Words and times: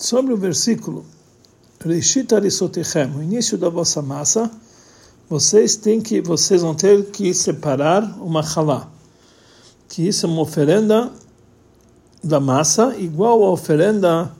sobre 0.00 0.32
o 0.32 0.36
versículo 0.36 1.04
o 1.82 3.22
início 3.22 3.56
da 3.56 3.68
vossa 3.70 4.02
massa, 4.02 4.50
vocês 5.28 5.76
têm 5.76 6.00
que, 6.00 6.20
vocês 6.20 6.60
vão 6.60 6.74
ter 6.74 7.06
que 7.06 7.32
separar 7.32 8.02
uma 8.20 8.42
halá, 8.42 8.88
que 9.88 10.06
isso 10.06 10.26
é 10.26 10.28
uma 10.28 10.42
oferenda 10.42 11.10
da 12.22 12.38
massa, 12.38 12.94
igual 12.98 13.44
à 13.44 13.50
oferenda 13.50 14.30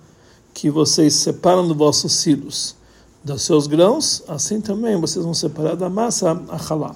que 0.53 0.69
vocês 0.69 1.15
separam 1.15 1.67
dos 1.67 1.77
vossos 1.77 2.13
silos, 2.13 2.77
dos 3.25 3.43
seus 3.43 3.67
grãos, 3.67 4.23
assim 4.29 4.61
também 4.61 5.01
vocês 5.01 5.25
vão 5.25 5.33
separar 5.33 5.77
da 5.77 5.89
massa 5.89 6.33
a 6.49 6.57
halá. 6.57 6.95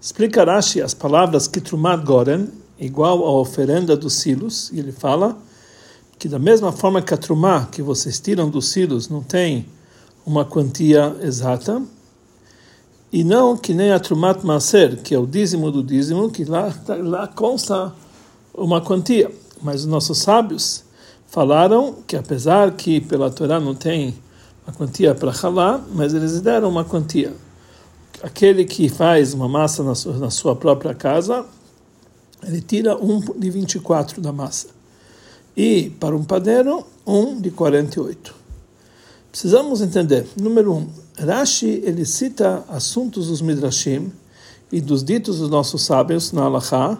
Explica 0.00 0.44
Rashi 0.44 0.82
as 0.82 0.92
palavras 0.92 1.48
Kitrumat 1.48 2.04
Goren, 2.04 2.48
igual 2.78 3.24
à 3.24 3.40
oferenda 3.40 3.96
dos 3.96 4.14
silos, 4.14 4.70
e 4.70 4.80
ele 4.80 4.92
fala 4.92 5.38
que 6.18 6.28
da 6.28 6.38
mesma 6.38 6.72
forma 6.72 7.02
que 7.02 7.12
a 7.12 7.16
trumá 7.16 7.66
que 7.66 7.82
vocês 7.82 8.18
tiram 8.18 8.48
dos 8.48 8.68
silos 8.68 9.08
não 9.08 9.22
tem 9.22 9.66
uma 10.24 10.44
quantia 10.44 11.14
exata, 11.22 11.82
e 13.12 13.22
não 13.22 13.56
que 13.56 13.72
nem 13.72 13.92
a 13.92 14.00
trumat 14.00 14.44
maser, 14.44 14.96
que 14.98 15.14
é 15.14 15.18
o 15.18 15.26
dízimo 15.26 15.70
do 15.70 15.82
dízimo, 15.82 16.30
que 16.30 16.44
lá, 16.44 16.74
lá 16.88 17.28
consta 17.28 17.92
uma 18.52 18.80
quantia. 18.80 19.30
Mas 19.62 19.82
os 19.82 19.86
nossos 19.86 20.18
sábios 20.18 20.84
falaram 21.28 21.94
que 22.06 22.16
apesar 22.16 22.72
que 22.72 23.00
pela 23.00 23.30
Torá 23.30 23.60
não 23.60 23.74
tem 23.74 24.16
a 24.66 24.72
quantia 24.72 25.14
para 25.14 25.30
halá, 25.30 25.80
mas 25.94 26.12
eles 26.12 26.40
deram 26.40 26.68
uma 26.68 26.84
quantia. 26.84 27.32
Aquele 28.22 28.64
que 28.64 28.88
faz 28.88 29.32
uma 29.32 29.48
massa 29.48 29.84
na 29.84 29.94
sua, 29.94 30.18
na 30.18 30.30
sua 30.30 30.56
própria 30.56 30.94
casa, 30.94 31.46
ele 32.42 32.60
tira 32.60 32.96
um 32.96 33.20
de 33.20 33.50
24 33.50 34.20
da 34.20 34.32
massa 34.32 34.75
e 35.56 35.90
para 35.98 36.14
um 36.14 36.22
padeiro, 36.22 36.84
um 37.06 37.40
de 37.40 37.50
48. 37.50 38.34
Precisamos 39.30 39.80
entender, 39.80 40.26
número 40.36 40.74
um, 40.74 40.88
Rashi 41.18 41.82
ele 41.84 42.04
cita 42.04 42.64
assuntos 42.68 43.28
dos 43.28 43.40
Midrashim 43.40 44.12
e 44.70 44.80
dos 44.80 45.02
ditos 45.02 45.38
dos 45.38 45.48
nossos 45.48 45.82
sábios 45.82 46.32
na 46.32 46.42
Halachá 46.42 46.98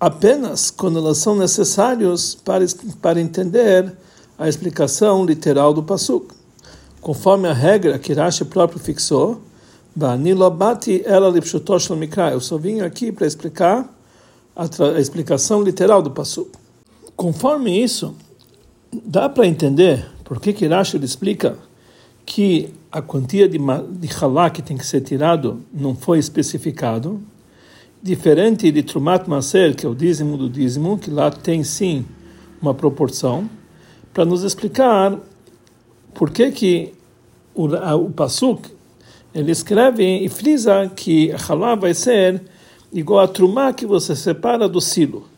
apenas 0.00 0.70
quando 0.70 0.98
elas 0.98 1.18
são 1.18 1.36
necessários 1.36 2.34
para, 2.34 2.64
para 3.00 3.20
entender 3.20 3.96
a 4.38 4.48
explicação 4.48 5.24
literal 5.24 5.72
do 5.72 5.82
Pasuk. 5.82 6.34
Conforme 7.00 7.48
a 7.48 7.52
regra 7.52 7.98
que 7.98 8.12
Rashi 8.12 8.44
próprio 8.44 8.78
fixou, 8.78 9.40
eu 12.32 12.40
só 12.40 12.58
vim 12.58 12.80
aqui 12.80 13.12
para 13.12 13.26
explicar 13.26 13.96
a, 14.56 14.64
a 14.96 15.00
explicação 15.00 15.62
literal 15.62 16.02
do 16.02 16.10
Pasuk. 16.10 16.63
Conforme 17.16 17.80
isso, 17.80 18.16
dá 18.92 19.28
para 19.28 19.46
entender 19.46 20.04
por 20.24 20.40
que 20.40 20.52
que 20.52 20.66
Rashi 20.66 20.96
explica 20.96 21.56
que 22.26 22.74
a 22.90 23.00
quantia 23.00 23.48
de, 23.48 23.56
de 23.58 24.08
halá 24.20 24.50
que 24.50 24.60
tem 24.60 24.76
que 24.76 24.84
ser 24.84 25.00
tirado 25.00 25.62
não 25.72 25.94
foi 25.94 26.18
especificado, 26.18 27.20
diferente 28.02 28.70
de 28.72 28.82
Trumat 28.82 29.28
Maser, 29.28 29.76
que 29.76 29.86
é 29.86 29.88
o 29.88 29.94
dízimo 29.94 30.36
do 30.36 30.50
dízimo, 30.50 30.98
que 30.98 31.08
lá 31.08 31.30
tem 31.30 31.62
sim 31.62 32.04
uma 32.60 32.74
proporção, 32.74 33.48
para 34.12 34.24
nos 34.24 34.42
explicar 34.42 35.16
por 36.14 36.30
que 36.30 36.50
que 36.50 36.94
o, 37.54 37.66
o 37.66 38.10
Pasuk 38.10 38.70
ele 39.32 39.52
escreve 39.52 40.18
e 40.24 40.28
frisa 40.28 40.90
que 40.94 41.30
a 41.30 41.36
halá 41.36 41.76
vai 41.76 41.94
ser 41.94 42.42
igual 42.92 43.20
a 43.20 43.28
trumá 43.28 43.72
que 43.72 43.86
você 43.86 44.16
separa 44.16 44.68
do 44.68 44.80
silo 44.80 45.33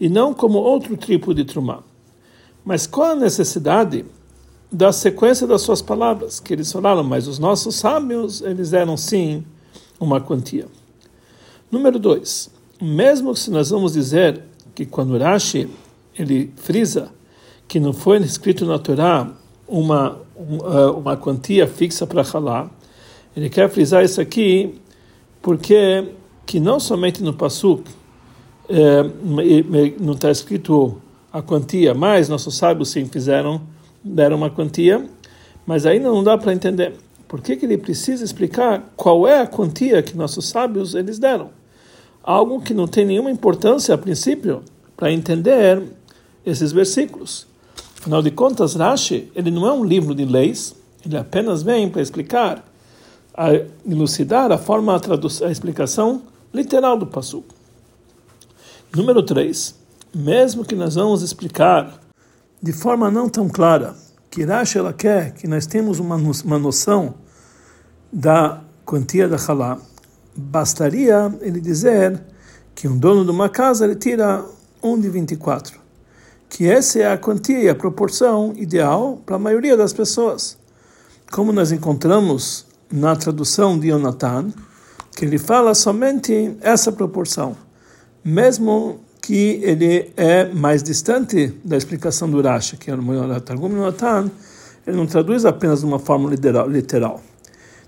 e 0.00 0.08
não 0.08 0.32
como 0.32 0.58
outro 0.58 0.96
tipo 0.96 1.34
de 1.34 1.44
trumá. 1.44 1.84
Mas 2.64 2.86
qual 2.86 3.12
a 3.12 3.14
necessidade 3.14 4.04
da 4.72 4.90
sequência 4.92 5.46
das 5.46 5.60
suas 5.60 5.82
palavras? 5.82 6.40
Que 6.40 6.54
eles 6.54 6.72
falaram, 6.72 7.04
mas 7.04 7.28
os 7.28 7.38
nossos 7.38 7.76
sábios, 7.76 8.40
eles 8.40 8.70
deram 8.70 8.96
sim 8.96 9.44
uma 10.00 10.20
quantia. 10.20 10.66
Número 11.70 11.98
dois, 11.98 12.50
mesmo 12.80 13.36
se 13.36 13.50
nós 13.50 13.70
vamos 13.70 13.92
dizer 13.92 14.42
que 14.74 14.86
quando 14.86 15.18
Rashi 15.18 15.68
ele 16.18 16.52
frisa 16.56 17.12
que 17.68 17.78
não 17.78 17.92
foi 17.92 18.18
escrito 18.18 18.64
na 18.64 18.78
Torá 18.78 19.30
uma 19.68 20.18
uma 20.96 21.18
quantia 21.18 21.66
fixa 21.66 22.06
para 22.06 22.22
Halá, 22.22 22.70
ele 23.36 23.50
quer 23.50 23.68
frisar 23.68 24.02
isso 24.02 24.20
aqui 24.20 24.74
porque 25.42 26.08
que 26.46 26.58
não 26.58 26.80
somente 26.80 27.22
no 27.22 27.34
Pasuk 27.34 27.84
é, 28.70 29.98
não 29.98 30.12
está 30.12 30.30
escrito 30.30 31.00
a 31.32 31.42
quantia, 31.42 31.92
mas 31.92 32.28
nossos 32.28 32.56
sábios 32.56 32.90
sim 32.90 33.04
fizeram, 33.06 33.60
deram 34.02 34.36
uma 34.36 34.48
quantia, 34.48 35.04
mas 35.66 35.84
ainda 35.84 36.08
não 36.08 36.22
dá 36.22 36.38
para 36.38 36.52
entender. 36.52 36.94
Por 37.26 37.40
que, 37.40 37.56
que 37.56 37.66
ele 37.66 37.76
precisa 37.76 38.24
explicar 38.24 38.92
qual 38.96 39.26
é 39.26 39.40
a 39.40 39.46
quantia 39.46 40.02
que 40.02 40.16
nossos 40.16 40.48
sábios 40.48 40.94
eles 40.94 41.18
deram? 41.18 41.50
Algo 42.22 42.60
que 42.60 42.72
não 42.72 42.86
tem 42.86 43.04
nenhuma 43.04 43.30
importância 43.30 43.94
a 43.94 43.98
princípio 43.98 44.62
para 44.96 45.12
entender 45.12 45.82
esses 46.44 46.72
versículos. 46.72 47.46
Afinal 47.98 48.22
de 48.22 48.30
contas, 48.30 48.74
Rashi, 48.74 49.30
ele 49.34 49.50
não 49.50 49.66
é 49.66 49.72
um 49.72 49.84
livro 49.84 50.14
de 50.14 50.24
leis, 50.24 50.74
ele 51.04 51.16
apenas 51.16 51.62
vem 51.62 51.88
para 51.88 52.02
explicar, 52.02 52.64
a 53.34 53.48
elucidar 53.88 54.50
a 54.52 54.58
forma, 54.58 54.94
a, 54.94 55.46
a 55.46 55.50
explicação 55.50 56.22
literal 56.52 56.96
do 56.96 57.06
Pasuk. 57.06 57.59
Número 58.92 59.22
3. 59.22 59.76
Mesmo 60.12 60.64
que 60.64 60.74
nós 60.74 60.96
vamos 60.96 61.22
explicar 61.22 62.00
de 62.60 62.72
forma 62.72 63.08
não 63.08 63.28
tão 63.28 63.48
clara 63.48 63.94
que 64.28 64.42
Rashi 64.42 64.78
ela 64.78 64.92
quer 64.92 65.32
que 65.32 65.46
nós 65.46 65.64
temos 65.64 66.00
uma, 66.00 66.16
uma 66.16 66.58
noção 66.58 67.14
da 68.12 68.60
quantia 68.84 69.28
da 69.28 69.36
halá, 69.36 69.78
bastaria 70.34 71.32
ele 71.40 71.60
dizer 71.60 72.20
que 72.74 72.88
um 72.88 72.98
dono 72.98 73.24
de 73.24 73.30
uma 73.30 73.48
casa 73.48 73.84
ele 73.84 73.94
tira 73.94 74.44
um 74.82 74.98
de 74.98 75.08
24, 75.08 75.78
que 76.48 76.66
essa 76.66 76.98
é 76.98 77.12
a 77.12 77.16
quantia 77.16 77.60
e 77.60 77.68
a 77.68 77.76
proporção 77.76 78.52
ideal 78.56 79.22
para 79.24 79.36
a 79.36 79.38
maioria 79.38 79.76
das 79.76 79.92
pessoas. 79.92 80.58
Como 81.30 81.52
nós 81.52 81.70
encontramos 81.70 82.66
na 82.90 83.14
tradução 83.14 83.78
de 83.78 83.86
Jonathan, 83.86 84.52
que 85.14 85.24
ele 85.24 85.38
fala 85.38 85.76
somente 85.76 86.56
essa 86.60 86.90
proporção 86.90 87.69
mesmo 88.24 89.00
que 89.22 89.60
ele 89.62 90.10
é 90.16 90.46
mais 90.46 90.82
distante 90.82 91.54
da 91.64 91.76
explicação 91.76 92.30
do 92.30 92.40
Rashi, 92.40 92.76
que 92.76 92.90
é 92.90 92.94
o 92.94 93.40
Targum 93.40 93.68
Natan, 93.68 94.30
ele 94.86 94.96
não 94.96 95.06
traduz 95.06 95.44
apenas 95.44 95.80
de 95.80 95.86
uma 95.86 95.98
forma 95.98 96.30
literal. 96.30 97.20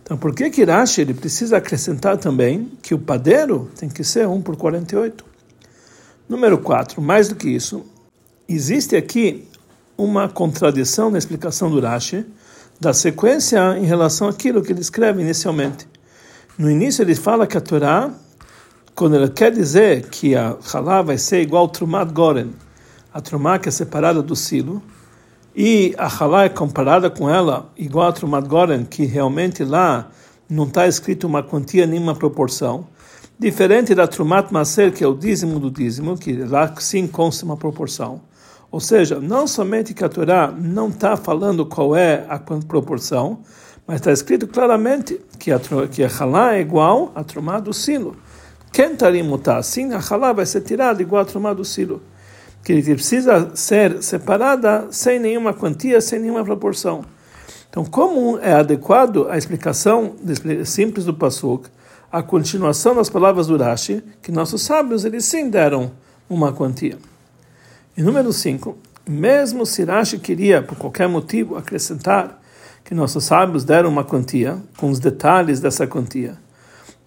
Então, 0.03 0.17
por 0.17 0.35
que 0.35 0.51
que 0.51 0.65
Rashi 0.65 1.01
ele 1.01 1.15
precisa 1.15 1.57
acrescentar 1.57 2.19
também 2.19 2.71
que 2.83 2.95
o 2.95 2.99
padeiro 2.99 3.71
tem 3.79 3.89
que 3.89 4.05
ser 4.05 4.29
1 4.29 4.43
por 4.43 4.57
48? 4.57 5.25
Número 6.29 6.59
4, 6.59 7.01
mais 7.01 7.29
do 7.29 7.35
que 7.35 7.49
isso, 7.49 7.85
existe 8.49 8.95
aqui 8.95 9.49
uma 9.97 10.29
contradição 10.29 11.11
na 11.11 11.19
explicação 11.19 11.71
do 11.71 11.81
Rashi, 11.81 12.27
da 12.81 12.93
sequência 12.93 13.79
em 13.79 13.85
relação 13.85 14.29
àquilo 14.29 14.63
que 14.63 14.73
ele 14.73 14.81
escreve 14.81 15.23
inicialmente. 15.23 15.87
No 16.59 16.71
início 16.71 17.03
ele 17.03 17.15
fala 17.15 17.47
que 17.47 17.57
a 17.57 17.61
Torá 17.61 18.13
quando 18.95 19.17
ele 19.17 19.29
quer 19.29 19.51
dizer 19.51 20.09
que 20.09 20.35
a 20.35 20.57
halá 20.73 21.03
vai 21.03 21.17
ser 21.17 21.41
igual 21.41 21.63
ao 21.63 21.69
trumat 21.69 22.13
goren, 22.13 22.51
a 23.13 23.21
trumá 23.21 23.59
que 23.59 23.69
é 23.69 23.73
separada 23.73 24.23
do 24.23 24.37
silo, 24.37 24.83
e 25.55 25.95
a 25.99 26.07
halá 26.07 26.45
é 26.45 26.49
comparada 26.49 27.11
com 27.11 27.29
ela 27.29 27.71
igual 27.77 28.09
a 28.09 28.13
trumat 28.13 28.47
goren, 28.47 28.85
que 28.85 29.05
realmente 29.05 29.65
lá 29.65 30.11
não 30.49 30.65
está 30.65 30.87
escrito 30.87 31.27
uma 31.27 31.43
quantia 31.43 31.87
nenhuma 31.87 32.15
proporção, 32.15 32.87
diferente 33.39 33.95
da 33.95 34.07
trumat 34.07 34.53
maser, 34.53 34.93
que 34.93 35.03
é 35.03 35.07
o 35.07 35.15
dízimo 35.15 35.59
do 35.59 35.71
dízimo, 35.71 36.17
que 36.17 36.33
lá 36.45 36.73
sim 36.79 37.07
consta 37.07 37.45
uma 37.45 37.57
proporção. 37.57 38.21
Ou 38.71 38.81
seja, 38.81 39.19
não 39.19 39.47
somente 39.47 39.93
que 39.93 40.05
a 40.05 40.09
Torá 40.09 40.51
não 40.51 40.89
está 40.89 41.17
falando 41.17 41.67
qual 41.67 41.97
é 41.97 42.25
a 42.29 42.39
proporção, 42.39 43.41
mas 43.87 43.97
está 43.97 44.13
escrito 44.13 44.47
claramente 44.47 45.21
que 45.39 45.51
a, 45.51 45.59
que 45.91 46.05
a 46.05 46.09
halá 46.09 46.57
é 46.57 46.61
igual 46.61 47.11
a 47.15 47.25
trumá 47.25 47.59
do 47.59 47.73
silo. 47.73 48.17
Kentarim 48.73 49.23
mutar. 49.23 49.59
Assim 49.59 49.93
a 49.93 49.99
halá 49.99 50.33
vai 50.33 50.47
ser 50.47 50.63
tirada 50.63 51.03
igual 51.03 51.23
a 51.23 51.25
trumá 51.25 51.53
do 51.53 51.65
silo. 51.65 52.03
Que 52.65 52.73
ele 52.73 52.83
precisa 52.83 53.51
ser 53.55 54.03
separada 54.03 54.87
sem 54.91 55.19
nenhuma 55.19 55.53
quantia, 55.53 56.01
sem 56.01 56.19
nenhuma 56.19 56.45
proporção. 56.45 57.05
Então, 57.69 57.85
como 57.85 58.39
é 58.39 58.53
adequado 58.53 59.27
a 59.31 59.37
explicação 59.37 60.15
simples 60.65 61.05
do 61.05 61.15
Pasuk, 61.15 61.69
a 62.11 62.23
continuação 62.23 62.95
das 62.95 63.09
palavras 63.09 63.47
do 63.47 63.57
Rashi, 63.57 64.03
que 64.21 64.31
nossos 64.31 64.63
sábios 64.63 65.05
eles 65.05 65.25
sim 65.25 65.49
deram 65.49 65.91
uma 66.29 66.53
quantia. 66.53 66.99
E 67.97 68.03
número 68.03 68.33
5, 68.33 68.77
mesmo 69.09 69.65
se 69.65 69.85
Rashi 69.85 70.19
queria, 70.19 70.63
por 70.63 70.77
qualquer 70.77 71.09
motivo, 71.09 71.57
acrescentar 71.57 72.41
que 72.85 72.95
nossos 72.95 73.25
sábios 73.25 73.65
deram 73.65 73.89
uma 73.89 74.05
quantia, 74.05 74.59
com 74.77 74.91
os 74.91 74.99
detalhes 74.99 75.59
dessa 75.59 75.87
quantia, 75.87 76.37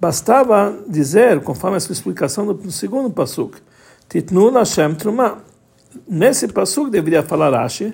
Bastava 0.06 0.72
dizer, 0.88 1.40
conforme 1.40 1.78
a 1.78 1.80
sua 1.80 1.94
explicação 1.94 2.46
do 2.46 2.72
segundo 2.72 3.10
pasuk, 3.10 3.58
Titnu 4.08 4.52
Hashem 4.52 4.94
Trumah. 4.94 5.40
Nesse 6.08 6.48
pasuk 6.48 6.92
deveria 6.92 7.24
falar 7.24 7.50
Rashi 7.50 7.92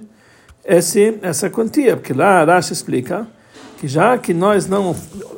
esse, 0.65 1.17
essa 1.21 1.49
quantia, 1.49 1.95
porque 1.95 2.11
lá 2.11 2.43
Rashi 2.43 2.73
explica 2.73 3.25
que 3.79 3.87
já 3.87 4.17
que 4.17 4.33
nós 4.33 4.67
não, 4.67 4.93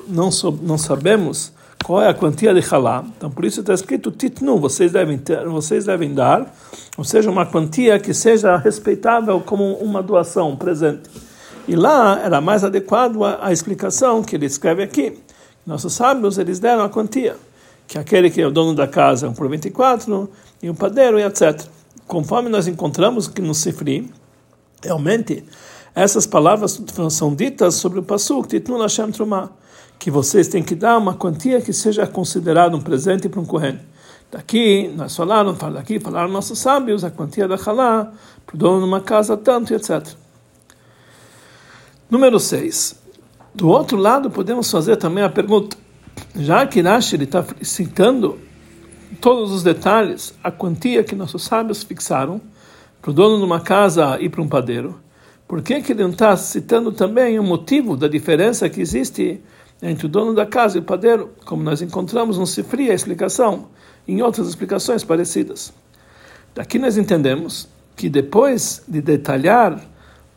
não, 0.07 0.31
não 0.63 0.75
sabemos 0.79 1.53
qual 1.83 2.01
é 2.01 2.09
a 2.09 2.13
quantia 2.15 2.51
de 2.55 2.67
halá, 2.73 3.05
então 3.15 3.29
por 3.29 3.45
isso 3.45 3.59
está 3.59 3.75
escrito 3.75 4.09
titnu, 4.09 4.57
vocês 4.57 4.91
devem, 4.91 5.19
ter, 5.19 5.47
vocês 5.47 5.85
devem 5.85 6.11
dar, 6.11 6.55
ou 6.97 7.03
seja, 7.03 7.29
uma 7.29 7.45
quantia 7.45 7.99
que 7.99 8.15
seja 8.15 8.57
respeitável 8.57 9.39
como 9.41 9.75
uma 9.75 10.01
doação, 10.01 10.49
um 10.49 10.55
presente. 10.55 11.07
E 11.67 11.75
lá 11.75 12.19
era 12.19 12.41
mais 12.41 12.63
adequado 12.63 13.23
a, 13.23 13.45
a 13.45 13.53
explicação 13.53 14.23
que 14.23 14.35
ele 14.35 14.47
escreve 14.47 14.81
aqui. 14.81 15.21
Nossos 15.65 15.94
sábios, 15.94 16.38
eles 16.38 16.60
deram 16.60 16.83
a 16.83 16.89
quantia, 16.89 17.38
que 17.88 17.98
aquele 17.98 18.30
que 18.30 18.42
é 18.42 18.48
o 18.48 18.51
dono 18.51 18.75
da 18.75 18.88
casa 18.88 19.27
é 19.27 19.30
um 19.30 19.33
por 19.33 19.50
24, 19.50 20.30
e 20.62 20.69
um 20.69 20.75
padeiro, 20.75 21.19
e 21.19 21.24
etc. 21.24 21.65
Conforme 22.07 22.50
nós 22.50 22.68
encontramos 22.68 23.27
que 23.27 23.42
no 23.42 23.54
Sifri, 23.54 24.12
realmente, 24.81 25.44
essas 25.95 26.25
palavras 26.25 26.81
são 27.10 27.33
ditas 27.33 27.75
sobre 27.75 28.00
o 28.00 28.04
Pasuk, 28.04 28.48
Titnu 28.48 28.81
Hashem 28.81 29.12
Trumah, 29.12 29.51
que 29.98 30.12
vocês 30.12 30.48
têm 30.48 30.63
que 30.63 30.75
dar 30.75 30.98
uma 30.98 31.13
quantia 31.13 31.62
que 31.62 31.71
seja 31.71 32.06
considerado 32.06 32.75
um 32.75 32.81
presente 32.81 33.30
para 33.30 33.39
um 33.39 33.45
Kohen. 33.45 33.80
Daqui, 34.30 34.92
nós 34.98 35.16
falaram, 35.16 35.54
daqui 35.54 36.00
falaram 36.00 36.30
nossos 36.30 36.59
sábios, 36.59 37.04
a 37.04 37.12
quantia 37.12 37.48
da 37.48 37.56
Halá, 37.56 38.12
para 38.45 38.56
o 38.56 38.57
dono 38.57 38.80
de 38.80 38.86
uma 38.86 39.00
casa, 39.00 39.38
tanto, 39.38 39.74
etc. 39.74 40.06
Número 42.09 42.39
6. 42.39 43.02
Do 43.55 43.69
outro 43.69 43.97
lado, 43.97 44.31
podemos 44.31 44.69
fazer 44.71 44.97
também 44.97 45.23
a 45.23 45.29
pergunta, 45.29 45.77
já 46.35 46.65
que 46.65 46.81
Rashi 46.81 47.21
está 47.21 47.45
citando 47.61 48.39
todos 49.21 49.51
os 49.51 49.61
detalhes, 49.61 50.33
a 50.44 50.50
quantia 50.50 51.03
que 51.03 51.15
nossos 51.15 51.44
sábios 51.44 51.83
fixaram 51.83 52.41
para 53.00 53.11
o 53.11 53.13
dono 53.13 53.38
de 53.38 53.44
uma 53.44 53.59
casa 53.59 54.19
e 54.19 54.27
para 54.27 54.41
um 54.41 54.47
padeiro, 54.47 55.00
por 55.47 55.61
que, 55.61 55.81
que 55.81 55.91
ele 55.91 56.01
não 56.01 56.09
está 56.09 56.35
citando 56.35 56.91
também 56.91 57.38
o 57.38 57.44
motivo 57.44 57.95
da 57.95 58.07
diferença 58.07 58.67
que 58.67 58.81
existe 58.81 59.39
entre 59.83 60.07
o 60.07 60.09
dono 60.09 60.33
da 60.33 60.47
casa 60.47 60.77
e 60.77 60.79
o 60.79 60.83
padeiro, 60.83 61.29
como 61.45 61.61
nós 61.61 61.79
encontramos 61.79 62.39
no 62.39 62.47
Sifri 62.47 62.89
a 62.89 62.94
explicação, 62.95 63.67
em 64.07 64.21
outras 64.23 64.47
explicações 64.47 65.03
parecidas? 65.03 65.71
Daqui 66.56 66.79
nós 66.79 66.97
entendemos 66.97 67.67
que 67.95 68.09
depois 68.09 68.81
de 68.88 68.99
detalhar 68.99 69.79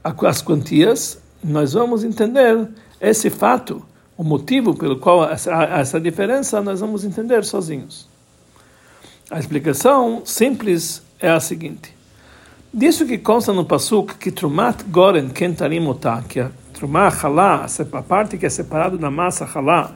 as 0.04 0.42
quantias, 0.42 1.18
nós 1.42 1.72
vamos 1.72 2.04
entender 2.04 2.68
esse 3.00 3.30
fato, 3.30 3.82
o 4.16 4.24
motivo 4.24 4.74
pelo 4.74 4.96
qual 4.96 5.28
essa, 5.28 5.52
essa 5.64 6.00
diferença, 6.00 6.60
nós 6.62 6.80
vamos 6.80 7.04
entender 7.04 7.44
sozinhos. 7.44 8.08
A 9.30 9.38
explicação 9.38 10.22
simples 10.24 11.02
é 11.20 11.28
a 11.28 11.40
seguinte: 11.40 11.94
disso 12.72 13.06
que 13.06 13.18
consta 13.18 13.52
no 13.52 13.64
Pasuk 13.64 14.16
que 14.16 14.30
Trumat 14.30 14.84
Goren 14.88 15.28
Kentarim 15.28 15.86
Otah, 15.86 16.22
que 16.28 16.40
a 16.40 16.50
Halá, 17.22 17.66
a 17.92 18.02
parte 18.02 18.36
que 18.36 18.46
é 18.46 18.50
separada 18.50 18.96
da 18.96 19.10
massa 19.10 19.44
Halá, 19.44 19.92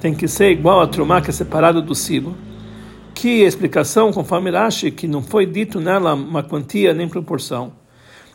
tem 0.00 0.14
que 0.14 0.26
ser 0.26 0.50
igual 0.50 0.80
a 0.80 0.86
Trumá 0.86 1.20
que 1.20 1.30
é 1.30 1.32
separada 1.32 1.80
do 1.80 1.94
silo. 1.94 2.36
Que 3.14 3.42
explicação, 3.42 4.10
conforme 4.12 4.50
Rashi, 4.50 4.90
que 4.90 5.06
não 5.06 5.22
foi 5.22 5.46
dito 5.46 5.80
nela 5.80 6.14
uma 6.14 6.42
quantia 6.42 6.94
nem 6.94 7.08
proporção. 7.08 7.72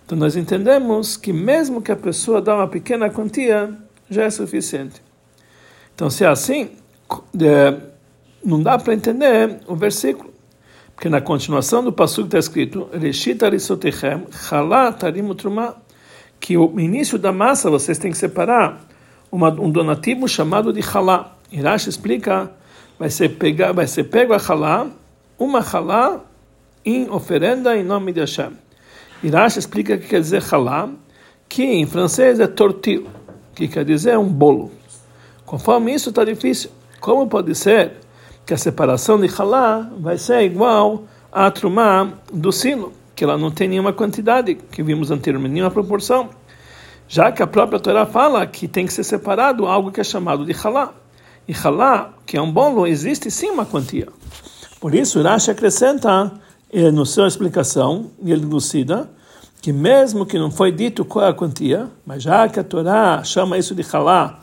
Então 0.05 0.17
nós 0.17 0.37
entendemos 0.37 1.17
que 1.17 1.33
mesmo 1.33 1.81
que 1.81 1.91
a 1.91 1.95
pessoa 1.95 2.41
dá 2.41 2.55
uma 2.55 2.67
pequena 2.67 3.09
quantia, 3.09 3.73
já 4.09 4.23
é 4.23 4.29
suficiente. 4.29 5.01
Então, 5.93 6.09
se 6.09 6.23
é 6.23 6.27
assim, 6.27 6.71
é, 7.41 7.77
não 8.43 8.61
dá 8.61 8.77
para 8.77 8.93
entender 8.93 9.59
o 9.67 9.75
versículo. 9.75 10.33
Porque 10.95 11.09
na 11.09 11.21
continuação 11.21 11.83
do 11.83 11.93
passo 11.93 12.21
está 12.21 12.39
escrito 12.39 12.89
que 16.39 16.57
o 16.57 16.79
início 16.79 17.19
da 17.19 17.31
massa 17.31 17.69
vocês 17.69 17.97
têm 17.97 18.11
que 18.11 18.17
separar 18.17 18.81
uma, 19.31 19.49
um 19.49 19.69
donativo 19.69 20.27
chamado 20.27 20.73
de 20.73 20.81
halá. 20.81 21.35
Irash 21.51 21.87
explica, 21.87 22.51
vai 22.97 23.09
ser, 23.09 23.29
pegar, 23.29 23.73
vai 23.73 23.85
ser 23.85 24.05
pego 24.05 24.33
a 24.33 24.37
halá, 24.37 24.87
uma 25.37 25.59
halá 25.59 26.19
em 26.83 27.09
oferenda 27.09 27.77
em 27.77 27.83
nome 27.83 28.11
de 28.11 28.21
Hashem. 28.21 28.51
Irash 29.23 29.57
explica 29.57 29.97
que 29.97 30.07
quer 30.07 30.21
dizer 30.21 30.43
halá, 30.51 30.89
que 31.47 31.63
em 31.63 31.85
francês 31.85 32.39
é 32.39 32.47
tortil 32.47 33.07
que 33.57 33.67
quer 33.67 33.83
dizer 33.83 34.15
um 34.19 34.29
bolo. 34.29 34.71
Conforme 35.43 35.91
isso 35.91 36.09
está 36.09 36.23
difícil. 36.23 36.69
Como 36.99 37.27
pode 37.27 37.55
ser 37.55 37.93
que 38.45 38.53
a 38.53 38.57
separação 38.57 39.19
de 39.19 39.27
halá 39.27 39.89
vai 39.99 40.17
ser 40.17 40.41
igual 40.43 41.05
à 41.31 41.49
trumá 41.49 42.13
do 42.31 42.51
sino, 42.51 42.93
que 43.15 43.23
ela 43.23 43.35
não 43.35 43.49
tem 43.49 43.67
nenhuma 43.67 43.91
quantidade, 43.91 44.53
que 44.53 44.83
vimos 44.83 45.09
anteriormente, 45.09 45.53
nenhuma 45.53 45.71
proporção. 45.71 46.29
Já 47.07 47.31
que 47.31 47.41
a 47.41 47.47
própria 47.47 47.79
Torá 47.79 48.05
fala 48.05 48.45
que 48.45 48.67
tem 48.67 48.85
que 48.85 48.93
ser 48.93 49.03
separado 49.03 49.65
algo 49.65 49.91
que 49.91 50.01
é 50.01 50.03
chamado 50.03 50.45
de 50.45 50.53
halá. 50.53 50.93
E 51.47 51.53
halá, 51.53 52.13
que 52.25 52.37
é 52.37 52.41
um 52.41 52.51
bolo, 52.51 52.85
existe 52.85 53.31
sim 53.31 53.49
uma 53.49 53.65
quantia. 53.65 54.07
Por 54.79 54.93
isso, 54.93 55.21
Rashi 55.21 55.49
acrescenta, 55.49 56.31
eh, 56.71 56.91
no 56.91 57.05
sua 57.05 57.27
explicação, 57.27 58.11
e 58.21 58.31
ele 58.31 58.43
elucida, 58.43 59.09
que 59.61 59.73
mesmo 59.73 60.25
que 60.25 60.37
não 60.37 60.51
foi 60.51 60.71
dito 60.71 61.03
qual 61.03 61.25
é 61.25 61.29
a 61.29 61.33
quantia, 61.33 61.87
mas 62.05 62.23
já 62.23 62.47
que 62.47 62.59
a 62.59 62.63
Torá 62.63 63.23
chama 63.23 63.57
isso 63.57 63.73
de 63.75 63.83
halá, 63.91 64.39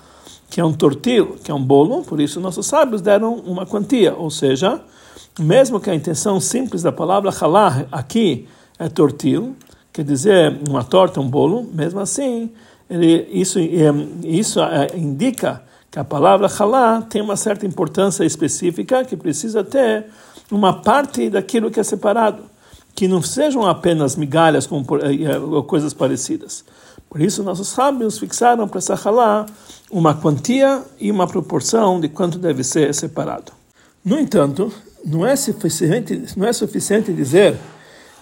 que 0.50 0.61
é 0.61 0.64
um 0.64 0.72
tortil, 0.72 1.37
que 1.43 1.50
é 1.50 1.55
um 1.55 1.62
bolo, 1.62 2.02
por 2.02 2.20
isso 2.20 2.40
nossos 2.40 2.66
sábios 2.66 3.00
deram 3.00 3.34
uma 3.34 3.66
quantia, 3.66 4.14
ou 4.14 4.31
seja, 4.31 4.81
mesmo 5.38 5.81
que 5.81 5.90
a 5.90 5.94
intenção 5.94 6.38
simples 6.40 6.82
da 6.82 6.93
palavra 6.93 7.31
halá 7.31 7.87
aqui 7.90 8.46
é 8.78 8.88
tortil, 8.88 9.56
quer 9.93 10.05
dizer 10.05 10.61
uma 10.69 10.84
torta, 10.84 11.20
um 11.20 11.28
bolo, 11.28 11.69
mesmo 11.72 12.00
assim, 12.00 12.52
ele, 12.88 13.28
isso, 13.32 13.58
isso 13.58 14.61
é, 14.61 14.96
indica 14.96 15.62
que 15.90 15.99
a 15.99 16.05
palavra 16.05 16.49
halá 16.49 17.02
tem 17.02 17.22
uma 17.22 17.37
certa 17.37 17.64
importância 17.64 18.25
específica 18.25 19.05
que 19.05 19.16
precisa 19.16 19.64
ter 19.64 20.06
uma 20.50 20.82
parte 20.82 21.31
daquilo 21.31 21.70
que 21.70 21.81
é 21.81 21.82
separado 21.82 22.53
que 22.94 23.08
não 23.08 23.20
sejam 23.20 23.67
apenas 23.67 24.17
migalhas 24.17 24.67
como, 24.67 24.85
eh, 24.99 25.38
ou 25.38 25.64
coisas 25.64 25.93
parecidas. 25.93 26.64
Por 27.11 27.20
isso, 27.20 27.43
nossos 27.43 27.69
sábios 27.69 28.19
fixaram 28.19 28.67
para 28.69 28.79
essa 28.79 28.94
halá 28.94 29.46
uma 29.91 30.14
quantia 30.14 30.82
e 30.99 31.11
uma 31.11 31.26
proporção 31.26 32.00
de 32.00 32.08
quanto 32.08 32.38
deve 32.38 32.64
ser 32.64 32.93
separado. 32.94 33.52
No 34.05 34.19
entanto, 34.19 34.73
não 35.05 35.26
é 35.26 35.37
suficiente, 35.37 36.25
não 36.37 36.46
é 36.46 36.52
suficiente 36.52 37.12
dizer 37.12 37.56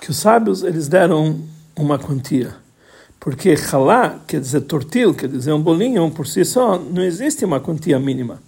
que 0.01 0.11
os 0.11 0.17
sábios 0.17 0.63
eles 0.63 0.89
deram 0.89 1.41
uma 1.77 1.99
quantia. 1.99 2.55
Porque 3.21 3.55
halá, 3.73 4.21
quer 4.27 4.41
dizer 4.41 4.63
tortil, 4.63 5.15
quer 5.15 5.29
dizer 5.29 5.53
um 5.53 5.63
bolinho 5.63 6.11
por 6.11 6.27
si 6.27 6.44
só, 6.44 6.79
não 6.79 7.03
existe 7.03 7.44
uma 7.44 7.61
quantia 7.61 7.99
mínima. 7.99 8.43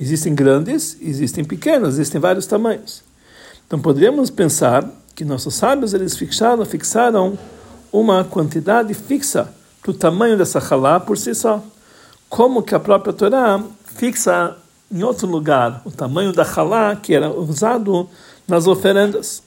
Existem 0.00 0.34
grandes, 0.34 0.96
existem 1.00 1.44
pequenas, 1.44 1.94
existem 1.94 2.20
vários 2.20 2.46
tamanhos. 2.46 3.02
Então 3.66 3.78
poderíamos 3.78 4.30
pensar 4.30 4.90
que 5.14 5.24
nossos 5.24 5.54
sábios 5.54 5.94
eles 5.94 6.16
fixaram, 6.16 6.64
fixaram 6.64 7.38
uma 7.92 8.24
quantidade 8.24 8.92
fixa 8.94 9.52
para 9.80 9.90
o 9.90 9.94
tamanho 9.94 10.36
dessa 10.36 10.58
halá 10.58 10.98
por 10.98 11.16
si 11.16 11.34
só. 11.34 11.62
Como 12.28 12.62
que 12.62 12.74
a 12.74 12.80
própria 12.80 13.12
Torá 13.12 13.62
fixa 13.84 14.56
em 14.90 15.02
outro 15.02 15.26
lugar 15.26 15.82
o 15.84 15.90
tamanho 15.90 16.32
da 16.32 16.44
halá 16.44 16.96
que 16.96 17.14
era 17.14 17.30
usado 17.30 18.08
nas 18.46 18.66
oferendas. 18.66 19.42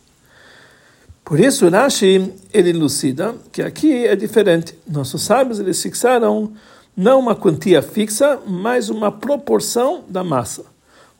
Por 1.23 1.39
isso, 1.39 1.67
Rashi 1.67 2.33
ele 2.53 2.69
elucida 2.69 3.35
que 3.51 3.61
aqui 3.61 4.05
é 4.05 4.15
diferente. 4.15 4.77
Nossos 4.87 5.21
sábios 5.21 5.59
eles 5.59 5.81
fixaram 5.81 6.53
não 6.95 7.19
uma 7.19 7.35
quantia 7.35 7.81
fixa, 7.81 8.39
mas 8.47 8.89
uma 8.89 9.11
proporção 9.11 10.03
da 10.07 10.23
massa. 10.23 10.63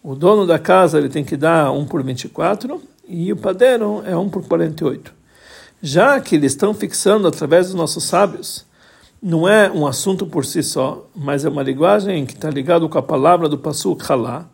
O 0.02 0.16
dono 0.16 0.48
da 0.48 0.58
casa 0.58 0.98
ele 0.98 1.10
tem 1.10 1.24
que 1.24 1.36
dar 1.36 1.72
1 1.72 1.86
por 1.86 2.02
24 2.02 2.82
e 3.08 3.32
o 3.32 3.38
padeiro 3.38 4.04
é 4.06 4.16
1 4.16 4.30
por 4.30 4.46
48. 4.48 5.14
Já 5.82 6.20
que 6.20 6.36
eles 6.36 6.52
estão 6.52 6.74
fixando 6.74 7.28
através 7.28 7.68
dos 7.68 7.76
nossos 7.76 8.04
sábios, 8.04 8.66
não 9.22 9.48
é 9.48 9.72
um 9.72 9.88
assunto 9.88 10.26
por 10.26 10.46
si 10.46 10.62
só, 10.62 11.08
mas 11.16 11.46
é 11.46 11.50
uma 11.50 11.64
linguagem 11.64 12.26
que 12.26 12.34
está 12.34 12.50
ligado 12.50 12.88
com 12.90 12.98
a 12.98 13.04
palavra 13.04 13.48
do 13.48 13.58
Pasuk 13.58 14.04
Halá. 14.12 14.46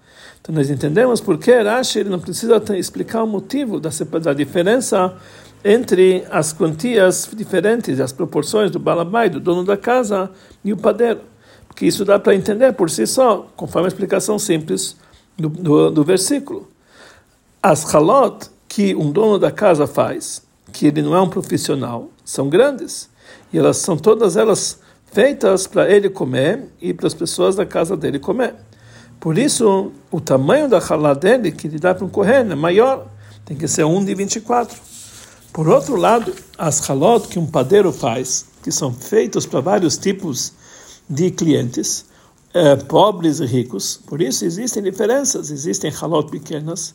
Então 0.41 0.53
nós 0.53 0.69
entendemos 0.69 1.21
por 1.21 1.37
que 1.37 1.51
Rashi 1.51 1.99
ele 1.99 2.09
não 2.09 2.19
precisa 2.19 2.61
explicar 2.77 3.23
o 3.23 3.27
motivo 3.27 3.79
da, 3.79 3.89
da 4.21 4.33
diferença 4.33 5.15
entre 5.63 6.25
as 6.29 6.51
quantias 6.51 7.29
diferentes, 7.33 7.99
as 7.99 8.11
proporções 8.11 8.69
do 8.69 8.79
balabai, 8.79 9.29
do 9.29 9.39
dono 9.39 9.63
da 9.63 9.77
casa, 9.77 10.29
e 10.63 10.73
o 10.73 10.77
padeiro. 10.77 11.21
Porque 11.67 11.85
isso 11.85 12.03
dá 12.03 12.19
para 12.19 12.35
entender 12.35 12.73
por 12.73 12.89
si 12.89 13.07
só, 13.07 13.47
conforme 13.55 13.87
a 13.87 13.89
explicação 13.89 14.37
simples 14.37 14.97
do, 15.37 15.47
do, 15.47 15.89
do 15.89 16.03
versículo. 16.03 16.72
As 17.65 17.85
halot 17.85 18.49
que 18.67 18.93
um 18.93 19.09
dono 19.09 19.39
da 19.39 19.49
casa 19.49 19.87
faz, 19.87 20.41
que 20.73 20.87
ele 20.87 21.01
não 21.01 21.15
é 21.15 21.21
um 21.21 21.29
profissional, 21.29 22.09
são 22.25 22.49
grandes. 22.49 23.07
E 23.53 23.57
elas 23.57 23.77
são 23.77 23.95
todas 23.95 24.35
elas 24.35 24.79
feitas 25.13 25.65
para 25.65 25.89
ele 25.89 26.09
comer 26.09 26.65
e 26.81 26.93
para 26.93 27.07
as 27.07 27.13
pessoas 27.13 27.55
da 27.55 27.65
casa 27.65 27.95
dele 27.95 28.19
comer. 28.19 28.53
Por 29.17 29.37
isso, 29.37 29.93
o 30.11 30.19
tamanho 30.19 30.67
da 30.67 30.79
halá 30.79 31.13
dele, 31.13 31.53
que 31.53 31.67
ele 31.67 31.79
dá 31.79 31.95
para 31.95 32.03
um 32.03 32.09
correndo, 32.09 32.51
é 32.51 32.55
maior. 32.55 33.07
Tem 33.45 33.55
que 33.55 33.65
ser 33.65 33.85
1 33.85 34.03
de 34.03 34.13
24. 34.13 34.77
Por 35.53 35.69
outro 35.69 35.95
lado, 35.95 36.35
as 36.57 36.81
halot 36.89 37.29
que 37.29 37.39
um 37.39 37.45
padeiro 37.45 37.93
faz, 37.93 38.45
que 38.61 38.73
são 38.73 38.93
feitos 38.93 39.45
para 39.45 39.61
vários 39.61 39.95
tipos 39.95 40.51
de 41.09 41.31
clientes, 41.31 42.03
é, 42.53 42.75
pobres 42.75 43.39
e 43.39 43.45
ricos, 43.45 44.01
por 44.05 44.21
isso 44.21 44.43
existem 44.43 44.83
diferenças, 44.83 45.49
existem 45.49 45.89
halot 45.89 46.29
pequenas, 46.29 46.93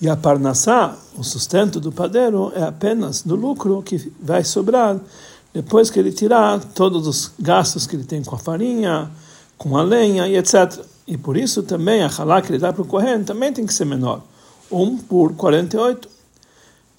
e 0.00 0.08
a 0.08 0.16
parnassá, 0.16 0.96
o 1.16 1.24
sustento 1.24 1.80
do 1.80 1.90
padeiro, 1.90 2.52
é 2.54 2.62
apenas 2.62 3.22
do 3.22 3.34
lucro 3.34 3.82
que 3.82 4.12
vai 4.20 4.44
sobrar 4.44 4.98
depois 5.52 5.90
que 5.90 5.98
ele 5.98 6.12
tirar 6.12 6.62
todos 6.62 7.06
os 7.06 7.32
gastos 7.38 7.86
que 7.86 7.96
ele 7.96 8.04
tem 8.04 8.22
com 8.22 8.34
a 8.36 8.38
farinha, 8.38 9.10
com 9.56 9.76
a 9.76 9.82
lenha 9.82 10.28
e 10.28 10.36
etc. 10.36 10.84
E 11.06 11.16
por 11.16 11.36
isso 11.36 11.62
também 11.62 12.02
a 12.02 12.08
halá 12.08 12.40
que 12.40 12.52
ele 12.52 12.58
dá 12.58 12.72
para 12.72 12.82
o 12.82 12.86
Kohen 12.86 13.24
também 13.24 13.52
tem 13.52 13.66
que 13.66 13.74
ser 13.74 13.84
menor. 13.84 14.22
1 14.70 14.98
por 14.98 15.34
48. 15.34 16.08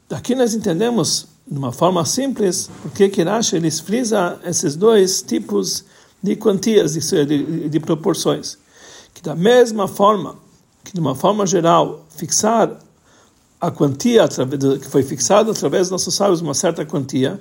Daqui 0.10 0.36
nós 0.36 0.54
entendemos, 0.54 1.28
de 1.48 1.58
uma 1.58 1.72
forma 1.72 2.04
simples, 2.04 2.70
porque 2.82 3.08
que 3.08 3.24
Rashi 3.24 3.56
ele 3.56 3.70
frisa 3.72 4.40
esses 4.44 4.76
dois 4.76 5.22
tipos 5.22 5.86
de 6.22 6.36
quantias, 6.36 6.94
de, 6.94 7.26
de, 7.26 7.70
de 7.70 7.80
proporções. 7.80 8.58
Que 9.14 9.22
da 9.22 9.36
mesma 9.36 9.88
forma, 9.88 10.36
que 10.84 10.92
de 10.92 11.00
uma 11.00 11.16
forma 11.16 11.46
geral, 11.46 12.06
fixar 12.10 12.78
a 13.60 13.70
quantia 13.70 14.28
que 14.28 14.88
foi 14.88 15.04
fixada 15.04 15.52
através 15.52 15.84
dos 15.84 15.92
nossos 15.92 16.14
sábios, 16.14 16.42
uma 16.42 16.54
certa 16.54 16.86
quantia, 16.86 17.40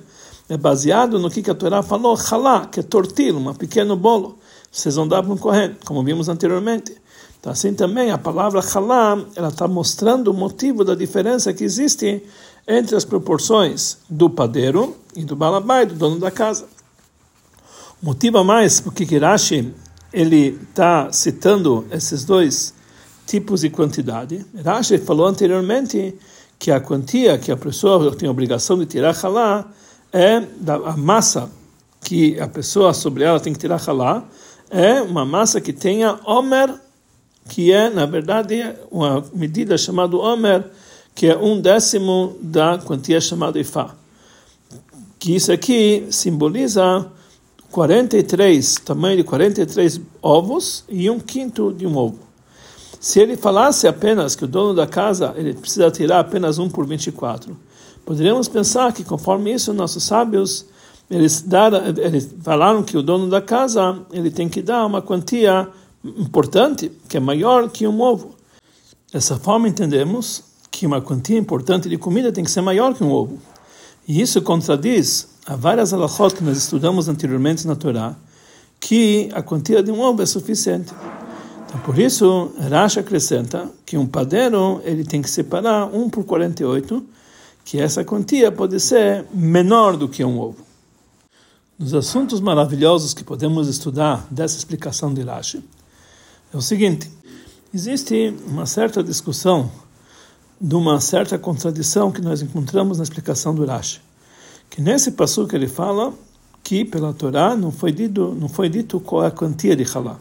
é 0.48 0.56
baseado 0.56 1.18
no 1.18 1.30
que, 1.30 1.48
a 1.50 1.54
Torá 1.54 1.82
falou, 1.82 2.18
halá, 2.30 2.66
que 2.66 2.80
é 2.80 2.82
tortilho, 2.82 3.38
um 3.38 3.54
pequeno 3.54 3.94
bolo. 3.96 4.38
Vocês 4.70 4.96
vão 4.96 5.06
dar 5.06 5.22
para 5.22 5.32
um 5.32 5.36
corrente, 5.36 5.76
como 5.84 6.02
vimos 6.02 6.28
anteriormente. 6.28 6.96
Então, 7.38 7.52
assim 7.52 7.72
também, 7.72 8.10
a 8.10 8.18
palavra 8.18 8.60
halá, 8.60 9.22
ela 9.36 9.48
está 9.48 9.68
mostrando 9.68 10.28
o 10.28 10.34
motivo 10.34 10.84
da 10.84 10.94
diferença 10.94 11.52
que 11.52 11.64
existe 11.64 12.22
entre 12.66 12.96
as 12.96 13.04
proporções 13.04 13.98
do 14.08 14.28
padeiro 14.28 14.96
e 15.14 15.24
do 15.24 15.36
balabai, 15.36 15.86
do 15.86 15.94
dono 15.94 16.18
da 16.18 16.30
casa. 16.30 16.66
O 18.02 18.06
motivo 18.06 18.38
a 18.38 18.44
mais 18.44 18.80
porque 18.80 19.06
Kirashi 19.06 19.72
ele 20.12 20.58
está 20.70 21.12
citando 21.12 21.86
esses 21.90 22.24
dois 22.24 22.74
tipos 23.28 23.60
de 23.60 23.68
quantidade. 23.68 24.44
Rashi 24.64 24.96
falou 24.96 25.26
anteriormente 25.26 26.14
que 26.58 26.70
a 26.70 26.80
quantia 26.80 27.36
que 27.36 27.52
a 27.52 27.56
pessoa 27.56 28.16
tem 28.16 28.26
a 28.26 28.32
obrigação 28.32 28.78
de 28.78 28.86
tirar 28.86 29.14
halá 29.22 29.66
é 30.10 30.40
da, 30.58 30.76
a 30.76 30.96
massa 30.96 31.50
que 32.00 32.40
a 32.40 32.48
pessoa 32.48 32.94
sobre 32.94 33.24
ela 33.24 33.38
tem 33.38 33.52
que 33.52 33.58
tirar 33.58 33.80
halá, 33.86 34.24
é 34.70 35.02
uma 35.02 35.26
massa 35.26 35.60
que 35.60 35.74
tenha 35.74 36.18
Omer, 36.24 36.74
que 37.50 37.70
é, 37.70 37.90
na 37.90 38.06
verdade, 38.06 38.62
uma 38.90 39.22
medida 39.34 39.76
chamada 39.76 40.16
Omer, 40.16 40.64
que 41.14 41.26
é 41.26 41.36
um 41.36 41.60
décimo 41.60 42.34
da 42.40 42.78
quantia 42.78 43.20
chamada 43.20 43.60
Ifá. 43.60 43.94
Que 45.18 45.34
isso 45.34 45.52
aqui 45.52 46.06
simboliza 46.10 47.10
43, 47.72 48.76
tamanho 48.76 49.18
de 49.18 49.24
43 49.24 50.00
ovos 50.22 50.84
e 50.88 51.10
um 51.10 51.20
quinto 51.20 51.74
de 51.74 51.86
um 51.86 51.94
ovo. 51.96 52.27
Se 53.00 53.20
ele 53.20 53.36
falasse 53.36 53.86
apenas 53.86 54.34
que 54.34 54.44
o 54.44 54.48
dono 54.48 54.74
da 54.74 54.86
casa 54.86 55.34
ele 55.36 55.54
precisa 55.54 55.90
tirar 55.90 56.20
apenas 56.20 56.58
um 56.58 56.68
por 56.68 56.86
24, 56.86 57.56
Poderíamos 58.08 58.48
pensar 58.48 58.90
que, 58.94 59.04
conforme 59.04 59.52
isso, 59.52 59.70
nossos 59.74 60.02
sábios 60.02 60.64
eles, 61.10 61.44
eles 61.98 62.34
falaram 62.42 62.82
que 62.82 62.96
o 62.96 63.02
dono 63.02 63.28
da 63.28 63.42
casa 63.42 64.00
ele 64.10 64.30
tem 64.30 64.48
que 64.48 64.62
dar 64.62 64.86
uma 64.86 65.02
quantia 65.02 65.68
importante, 66.02 66.90
que 67.06 67.18
é 67.18 67.20
maior 67.20 67.68
que 67.68 67.86
um 67.86 68.00
ovo. 68.00 68.34
Dessa 69.12 69.36
forma, 69.36 69.68
entendemos 69.68 70.42
que 70.70 70.86
uma 70.86 71.02
quantia 71.02 71.36
importante 71.36 71.86
de 71.86 71.98
comida 71.98 72.32
tem 72.32 72.42
que 72.42 72.50
ser 72.50 72.62
maior 72.62 72.94
que 72.94 73.04
um 73.04 73.12
ovo. 73.12 73.38
E 74.08 74.22
isso 74.22 74.40
contradiz 74.40 75.28
a 75.44 75.54
várias 75.54 75.92
alahot 75.92 76.34
que 76.34 76.42
nós 76.42 76.56
estudamos 76.56 77.10
anteriormente 77.10 77.66
na 77.66 77.76
Torá, 77.76 78.16
que 78.80 79.28
a 79.34 79.42
quantia 79.42 79.82
de 79.82 79.90
um 79.90 80.00
ovo 80.00 80.22
é 80.22 80.26
suficiente. 80.26 80.94
Então, 81.68 81.78
por 81.80 81.98
isso, 81.98 82.50
Rashi 82.58 82.98
acrescenta 82.98 83.70
que 83.84 83.98
um 83.98 84.06
padeiro 84.06 84.80
ele 84.84 85.04
tem 85.04 85.20
que 85.20 85.28
separar 85.28 85.84
um 85.94 86.08
por 86.08 86.24
48 86.24 87.04
que 87.62 87.78
essa 87.78 88.02
quantia 88.02 88.50
pode 88.50 88.80
ser 88.80 89.26
menor 89.34 89.94
do 89.94 90.08
que 90.08 90.24
um 90.24 90.40
ovo. 90.40 90.64
Dos 91.78 91.92
assuntos 91.92 92.40
maravilhosos 92.40 93.12
que 93.12 93.22
podemos 93.22 93.68
estudar 93.68 94.26
dessa 94.30 94.56
explicação 94.56 95.12
de 95.12 95.22
Rashi 95.22 95.62
é 96.54 96.56
o 96.56 96.62
seguinte: 96.62 97.10
existe 97.72 98.34
uma 98.46 98.64
certa 98.64 99.02
discussão 99.02 99.70
de 100.58 100.74
uma 100.74 100.98
certa 101.02 101.38
contradição 101.38 102.10
que 102.10 102.22
nós 102.22 102.40
encontramos 102.40 102.96
na 102.96 103.04
explicação 103.04 103.54
do 103.54 103.66
Rashi, 103.66 104.00
que 104.70 104.80
nesse 104.80 105.12
passo 105.12 105.46
que 105.46 105.54
ele 105.54 105.68
fala 105.68 106.14
que 106.64 106.82
pela 106.86 107.12
Torá 107.12 107.54
não 107.54 107.70
foi 107.70 107.92
dito 107.92 108.34
não 108.40 108.48
foi 108.48 108.70
dito 108.70 108.98
qual 108.98 109.24
é 109.24 109.26
a 109.26 109.30
quantia 109.30 109.76
de 109.76 109.84
halá, 109.84 110.18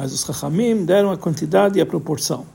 mas 0.00 0.14
os 0.14 0.22
Chachamim 0.22 0.82
deram 0.86 1.12
a 1.12 1.16
quantidade 1.18 1.78
e 1.78 1.82
a 1.82 1.84
proporção. 1.84 2.46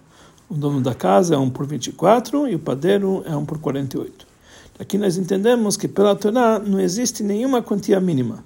O 0.50 0.56
dono 0.56 0.82
da 0.82 0.96
casa 0.96 1.36
é 1.36 1.38
1 1.38 1.52
por 1.52 1.68
24 1.68 2.48
e 2.48 2.56
o 2.56 2.60
padeiro 2.60 3.22
é 3.24 3.36
1 3.36 3.46
por 3.46 3.60
48. 3.60 4.26
Aqui 4.80 4.98
nós 4.98 5.16
entendemos 5.16 5.78
que 5.78 5.88
pela 5.88 6.16
Torá 6.16 6.58
não 6.58 6.80
existe 6.80 7.22
nenhuma 7.22 7.62
quantia 7.62 8.02
mínima. 8.02 8.44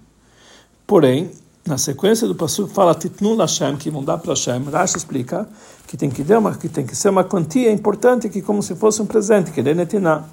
Porém, 0.85 1.31
na 1.65 1.77
sequência 1.77 2.27
do 2.27 2.35
passo 2.35 2.67
fala 2.67 2.93
Titnu 2.93 3.35
Lashem, 3.35 3.77
que 3.77 3.89
vão 3.89 4.03
dar 4.03 4.17
para 4.17 4.33
Hashem, 4.33 4.65
Rashi 4.65 4.97
explica 4.97 5.47
que 5.87 5.95
tem 5.95 6.09
que, 6.09 6.21
uma, 6.33 6.57
que 6.57 6.67
tem 6.67 6.85
que 6.85 6.93
ser 6.93 7.07
uma 7.07 7.23
quantia 7.23 7.71
importante, 7.71 8.27
que 8.27 8.41
como 8.41 8.61
se 8.61 8.75
fosse 8.75 9.01
um 9.01 9.05
presente, 9.05 9.51
que 9.51 9.61
é 9.61 9.73
netiná. 9.73 10.25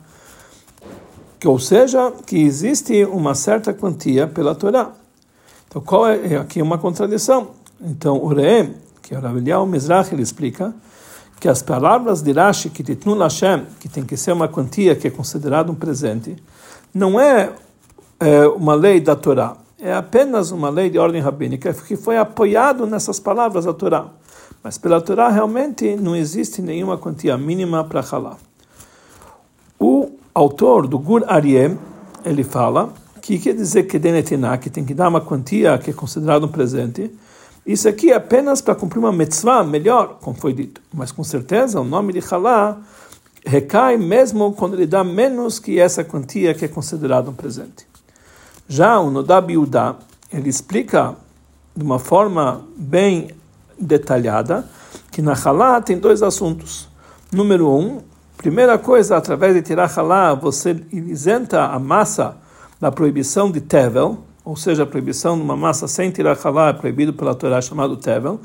Que, 1.39 1.47
ou 1.47 1.61
seja, 1.61 2.13
que 2.27 2.37
existe 2.37 3.05
uma 3.05 3.37
certa 3.37 3.73
quantia 3.73 4.27
pela 4.27 4.57
Torá. 4.57 4.91
Então, 5.69 5.81
qual 5.81 6.09
é, 6.09 6.35
é 6.35 6.37
aqui 6.37 6.61
uma 6.61 6.79
contradição? 6.79 7.56
Então, 7.81 8.17
o 8.17 8.29
Reem, 8.29 8.75
que 9.03 9.15
é 9.15 9.19
o 9.19 9.21
Rav 9.21 9.37
Mizrach, 9.67 10.13
ele 10.13 10.23
explica 10.23 10.75
que 11.39 11.49
as 11.49 11.63
palavras 11.63 12.23
de 12.23 12.33
Rashi, 12.33 12.71
que 12.71 12.83
Lashem, 13.07 13.67
que 13.79 13.89
tem 13.89 14.05
que 14.05 14.17
ser 14.17 14.33
uma 14.33 14.49
quantia 14.49 14.97
que 14.97 15.07
é 15.07 15.11
considerado 15.11 15.71
um 15.71 15.75
presente, 15.75 16.37
não 16.93 17.21
é, 17.21 17.53
é 18.19 18.47
uma 18.49 18.75
lei 18.75 19.01
da 19.01 19.15
Torá, 19.15 19.57
é 19.79 19.93
apenas 19.95 20.51
uma 20.51 20.71
lei 20.71 20.89
de 20.89 20.99
ordem 20.99 21.21
rabínica 21.21 21.75
que 21.75 21.97
foi 21.97 22.17
apoiado 22.17 22.87
nessas 22.87 23.21
palavras 23.21 23.67
da 23.67 23.75
Torá. 23.75 24.09
Mas 24.63 24.79
pela 24.79 25.01
Torá 25.01 25.29
realmente 25.29 25.95
não 25.97 26.17
existe 26.17 26.63
nenhuma 26.63 26.97
quantia 26.97 27.37
mínima 27.37 27.85
para 27.85 28.01
halá. 28.01 28.37
O 29.79 30.11
autor 30.35 30.89
do 30.89 30.99
Gur 30.99 31.23
Aryeh, 31.27 31.77
ele 32.25 32.43
fala 32.43 32.93
que 33.21 33.39
quer 33.39 33.55
dizer 33.55 33.85
que 33.85 33.99
denetiná, 33.99 34.57
que 34.57 34.71
tem 34.71 34.85
que 34.85 34.95
dar 34.95 35.09
uma 35.09 35.21
quantia 35.21 35.77
que 35.79 35.91
é 35.91 35.93
considerado 35.93 36.47
um 36.47 36.49
presente, 36.49 37.11
isso 37.67 37.89
aqui 37.89 38.13
é 38.13 38.15
apenas 38.15 38.61
para 38.61 38.77
cumprir 38.77 39.01
uma 39.01 39.13
mitzvah 39.13 39.65
melhor, 39.65 40.19
como 40.21 40.37
foi 40.37 40.53
dito. 40.53 40.81
Mas 40.95 41.11
com 41.11 41.25
certeza 41.25 41.81
o 41.81 41.85
nome 41.85 42.13
de 42.13 42.21
halá 42.31 42.79
recai 43.45 43.97
mesmo 43.97 44.53
quando 44.53 44.75
ele 44.75 44.87
dá 44.87 45.03
menos 45.03 45.59
que 45.59 45.81
essa 45.81 46.05
quantia 46.05 46.55
que 46.55 46.65
é 46.65 46.69
considerado 46.69 47.29
um 47.29 47.35
presente. 47.35 47.87
Já 48.69 49.01
o 49.01 49.11
Nodab 49.11 49.53
Yudá, 49.53 49.97
ele 50.33 50.49
explica 50.49 51.17
de 51.75 51.83
uma 51.83 51.99
forma 51.99 52.65
bem 52.77 53.31
detalhada 53.79 54.65
que 55.11 55.21
na 55.21 55.35
halá 55.35 55.81
tem 55.81 55.99
dois 55.99 56.23
assuntos. 56.23 56.89
Número 57.33 57.69
um, 57.69 58.01
primeira 58.37 58.79
coisa, 58.79 59.17
através 59.17 59.55
de 59.55 59.63
tirar 59.63 59.93
halá, 59.97 60.35
você 60.35 60.85
isenta 60.93 61.65
a 61.65 61.79
massa 61.79 62.37
da 62.81 62.93
proibição 62.93 63.51
de 63.51 63.61
tevel, 63.61 64.19
ou 64.47 64.55
seja, 64.55 64.85
a 64.85 64.87
proibição 64.87 65.37
de 65.37 65.43
uma 65.43 65.57
massa 65.57 65.89
sem 65.89 66.09
tirar 66.09 66.39
halá 66.45 66.69
é 66.69 66.73
proibido 66.73 67.13
pela 67.13 67.35
Torá 67.35 67.61
chamado 67.61 67.97
tevel, 67.97 68.41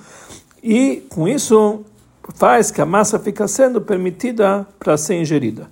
e 0.63 1.03
com 1.09 1.27
isso 1.27 1.81
faz 2.33 2.71
que 2.71 2.81
a 2.81 2.85
massa 2.87 3.19
fica 3.19 3.47
sendo 3.47 3.79
permitida 3.79 4.65
para 4.79 4.97
ser 4.97 5.21
ingerida. 5.21 5.69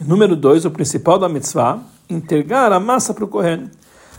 Número 0.00 0.36
dois, 0.36 0.64
o 0.64 0.70
principal 0.70 1.18
da 1.18 1.28
mitzvah, 1.28 1.80
entregar 2.08 2.70
a 2.70 2.78
massa 2.78 3.12
para 3.12 3.24
o 3.24 3.28
Kohen. 3.28 3.68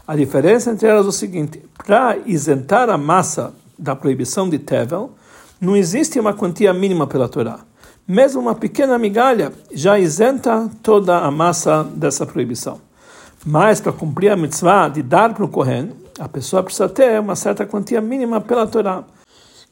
A 0.05 0.13
diferença 0.13 0.71
entre 0.71 0.89
elas 0.89 1.05
é 1.05 1.09
o 1.09 1.11
seguinte: 1.13 1.63
para 1.85 2.17
isentar 2.25 2.89
a 2.89 2.97
massa 2.97 3.53
da 3.79 3.95
proibição 3.95 4.49
de 4.49 4.59
tevel, 4.59 5.11
não 5.59 5.73
existe 5.73 6.19
uma 6.19 6.33
quantia 6.33 6.73
mínima 6.73 7.07
pela 7.07 7.29
Torá. 7.29 7.59
Mesmo 8.05 8.41
uma 8.41 8.55
pequena 8.55 8.97
migalha 8.97 9.53
já 9.71 9.97
isenta 9.97 10.69
toda 10.83 11.19
a 11.19 11.31
massa 11.31 11.81
dessa 11.83 12.25
proibição. 12.25 12.84
Mas 13.45 13.79
para 13.79 13.93
cumprir 13.93 14.31
a 14.31 14.35
mitzvah 14.35 14.89
de 14.89 15.03
dar 15.03 15.31
para 15.35 15.45
o 15.45 15.47
Kohen, 15.47 15.91
a 16.19 16.27
pessoa 16.27 16.63
precisa 16.63 16.89
ter 16.89 17.19
uma 17.19 17.35
certa 17.35 17.63
quantia 17.63 18.01
mínima 18.01 18.41
pela 18.41 18.65
Torá, 18.65 19.03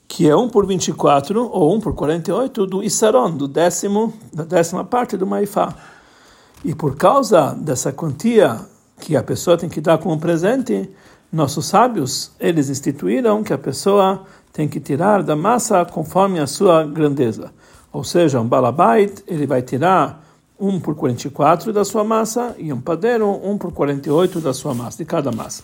que 0.07 0.29
é 0.29 0.35
1 0.35 0.49
por 0.49 0.67
24 0.67 1.49
ou 1.51 1.75
1 1.75 1.81
por 1.81 1.95
48 1.95 2.67
do 2.67 2.83
Isaron, 2.83 3.31
do 3.31 3.47
décimo, 3.47 4.13
da 4.31 4.43
décima 4.43 4.83
parte 4.83 5.17
do 5.17 5.25
Maifá. 5.25 5.73
E 6.63 6.75
por 6.75 6.95
causa 6.95 7.55
dessa 7.55 7.91
quantia 7.91 8.59
que 8.99 9.17
a 9.17 9.23
pessoa 9.23 9.57
tem 9.57 9.67
que 9.67 9.81
dar 9.81 9.97
como 9.97 10.19
presente, 10.19 10.87
nossos 11.31 11.65
sábios, 11.65 12.31
eles 12.39 12.69
instituíram 12.69 13.41
que 13.41 13.53
a 13.53 13.57
pessoa 13.57 14.23
tem 14.53 14.67
que 14.67 14.79
tirar 14.79 15.23
da 15.23 15.35
massa 15.35 15.83
conforme 15.83 16.39
a 16.39 16.45
sua 16.45 16.83
grandeza. 16.85 17.51
Ou 17.91 18.03
seja, 18.03 18.39
um 18.39 18.47
balabait, 18.47 19.23
ele 19.27 19.47
vai 19.47 19.63
tirar 19.63 20.22
um 20.59 20.79
por 20.79 20.95
44 20.95 21.73
da 21.73 21.83
sua 21.83 22.03
massa, 22.03 22.55
e 22.57 22.71
um 22.71 22.79
padeiro, 22.79 23.29
um 23.29 23.57
por 23.57 23.71
48 23.71 24.39
da 24.39 24.53
sua 24.53 24.73
massa, 24.73 24.97
de 24.97 25.05
cada 25.05 25.31
massa. 25.31 25.63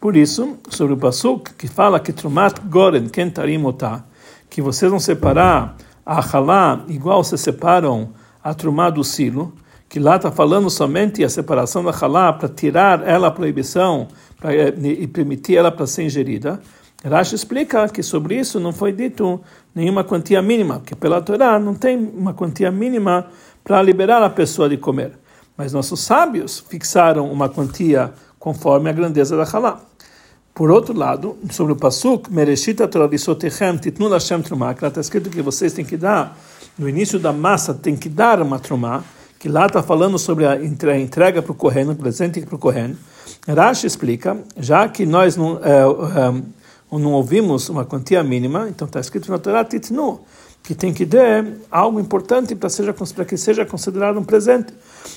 Por 0.00 0.16
isso, 0.16 0.56
sobre 0.68 0.94
o 0.94 0.96
Pasuk, 0.96 1.54
que 1.54 1.68
fala 1.68 2.00
que 2.00 2.12
Trumat 2.12 2.60
Goren 2.68 3.08
Kentarim 3.08 3.64
Otah, 3.64 4.04
que 4.50 4.60
vocês 4.60 4.90
vão 4.90 4.98
separar 4.98 5.76
a 6.04 6.20
Halá 6.20 6.84
igual 6.88 7.22
se 7.22 7.38
separam 7.38 8.10
a 8.42 8.52
Trumá 8.52 8.90
do 8.90 9.04
Silo, 9.04 9.52
que 9.88 10.00
lá 10.00 10.16
está 10.16 10.32
falando 10.32 10.68
somente 10.68 11.22
a 11.22 11.28
separação 11.28 11.84
da 11.84 11.92
Halá 11.92 12.32
para 12.32 12.48
tirar 12.48 13.06
ela 13.06 13.28
a 13.28 13.30
proibição 13.30 14.08
pra, 14.40 14.54
eh, 14.54 14.74
e 14.82 15.06
permitir 15.06 15.56
ela 15.56 15.70
para 15.70 15.86
ser 15.86 16.02
ingerida. 16.02 16.60
Rashi 17.04 17.34
explica 17.34 17.88
que 17.88 18.02
sobre 18.02 18.38
isso 18.38 18.60
não 18.60 18.72
foi 18.72 18.92
dito 18.92 19.40
nenhuma 19.74 20.04
quantia 20.04 20.40
mínima, 20.40 20.80
que 20.84 20.94
pela 20.94 21.20
Torá 21.20 21.58
não 21.58 21.74
tem 21.74 21.96
uma 21.96 22.32
quantia 22.32 22.70
mínima 22.70 23.26
para 23.64 23.82
liberar 23.82 24.22
a 24.22 24.30
pessoa 24.30 24.68
de 24.68 24.76
comer. 24.76 25.12
Mas 25.56 25.72
nossos 25.72 26.00
sábios 26.00 26.64
fixaram 26.68 27.30
uma 27.30 27.48
quantia 27.48 28.12
conforme 28.38 28.90
a 28.90 28.92
grandeza 28.92 29.36
da 29.36 29.44
halá. 29.44 29.80
Por 30.54 30.70
outro 30.70 30.96
lado, 30.96 31.38
sobre 31.50 31.72
o 31.72 31.76
pasuk, 31.76 32.30
Mereshita 32.30 32.86
Toralisotechem 32.86 33.78
Titnu 33.78 34.08
Lashem 34.08 34.42
Trumah, 34.42 34.74
que 34.74 34.82
lá 34.82 34.88
está 34.88 35.00
escrito 35.00 35.30
que 35.30 35.40
vocês 35.40 35.72
têm 35.72 35.84
que 35.84 35.96
dar, 35.96 36.36
no 36.78 36.88
início 36.88 37.18
da 37.18 37.32
massa, 37.32 37.72
tem 37.72 37.96
que 37.96 38.08
dar 38.08 38.40
uma 38.40 38.58
trumá, 38.58 39.02
que 39.38 39.48
lá 39.48 39.66
está 39.66 39.82
falando 39.82 40.18
sobre 40.18 40.46
a 40.46 40.56
entrega 41.00 41.42
para 41.42 41.52
o 41.52 41.54
Kohen, 41.54 41.90
o 41.90 41.94
presente 41.94 42.40
para 42.42 42.54
o 42.54 42.58
Kohen. 42.58 42.96
Rashi 43.46 43.86
explica, 43.86 44.36
já 44.56 44.88
que 44.88 45.04
nós 45.06 45.36
não, 45.36 45.58
é, 45.64 45.80
é, 45.80 46.98
não 46.98 47.12
ouvimos 47.12 47.68
uma 47.68 47.84
quantia 47.84 48.22
mínima, 48.22 48.68
então 48.68 48.86
está 48.86 49.00
escrito 49.00 49.30
na 49.30 49.38
Torá 49.38 49.64
Titnu, 49.64 50.20
que 50.62 50.74
tem 50.74 50.92
que 50.92 51.04
dar 51.04 51.44
algo 51.70 51.98
importante 51.98 52.54
para, 52.54 52.70
que 53.24 53.36
seja 53.36 53.64
considerado 53.66 54.18
um 54.18 54.24
presente. 54.24 54.72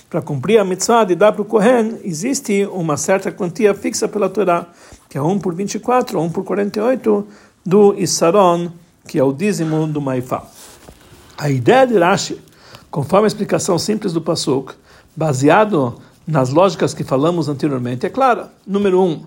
Para 0.09 0.21
cumprir 0.21 0.59
a 0.59 0.65
mitzvah 0.65 1.03
de 1.03 1.15
dar 1.15 1.31
para 1.33 1.41
o 1.41 1.45
Kohen, 1.45 1.99
existe 2.03 2.65
uma 2.65 2.97
certa 2.97 3.31
quantia 3.31 3.73
fixa 3.73 4.07
pela 4.07 4.27
Torá, 4.27 4.67
que 5.07 5.17
é 5.17 5.21
1 5.21 5.39
por 5.39 5.53
24 5.53 6.17
ou 6.17 6.25
1 6.25 6.31
por 6.31 6.43
48 6.43 7.27
do 7.63 7.93
Issaron, 7.95 8.71
que 9.07 9.19
é 9.19 9.23
o 9.23 9.31
dízimo 9.31 9.85
do 9.85 10.01
Maifá. 10.01 10.43
A 11.37 11.49
ideia 11.49 11.85
de 11.85 11.97
Rashi, 11.97 12.41
conforme 12.89 13.25
a 13.25 13.27
explicação 13.27 13.77
simples 13.77 14.13
do 14.13 14.21
Pasuk, 14.21 14.73
baseado 15.15 16.01
nas 16.25 16.49
lógicas 16.49 16.93
que 16.93 17.03
falamos 17.03 17.47
anteriormente, 17.49 18.05
é 18.05 18.09
clara. 18.09 18.51
Número 18.65 18.99
1, 18.99 19.03
um, 19.03 19.25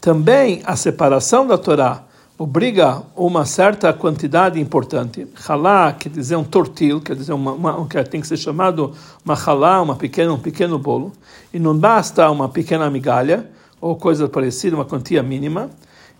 também 0.00 0.62
a 0.64 0.74
separação 0.74 1.46
da 1.46 1.56
Torá 1.56 2.04
obriga 2.40 3.02
uma 3.14 3.44
certa 3.44 3.92
quantidade 3.92 4.58
importante. 4.58 5.28
Halá 5.46 5.92
quer 5.92 6.08
dizer 6.08 6.36
um 6.36 6.42
tortil, 6.42 6.98
quer 6.98 7.14
dizer 7.14 7.34
uma, 7.34 7.52
uma, 7.52 7.86
que 7.86 8.02
tem 8.04 8.18
que 8.18 8.26
ser 8.26 8.38
chamado 8.38 8.94
uma 9.22 9.34
halá, 9.34 9.82
uma 9.82 9.94
pequena, 9.94 10.32
um 10.32 10.38
pequeno 10.38 10.78
bolo. 10.78 11.12
E 11.52 11.58
não 11.58 11.76
basta 11.76 12.30
uma 12.30 12.48
pequena 12.48 12.88
migalha 12.88 13.50
ou 13.78 13.94
coisa 13.94 14.26
parecida, 14.26 14.74
uma 14.74 14.86
quantia 14.86 15.22
mínima. 15.22 15.68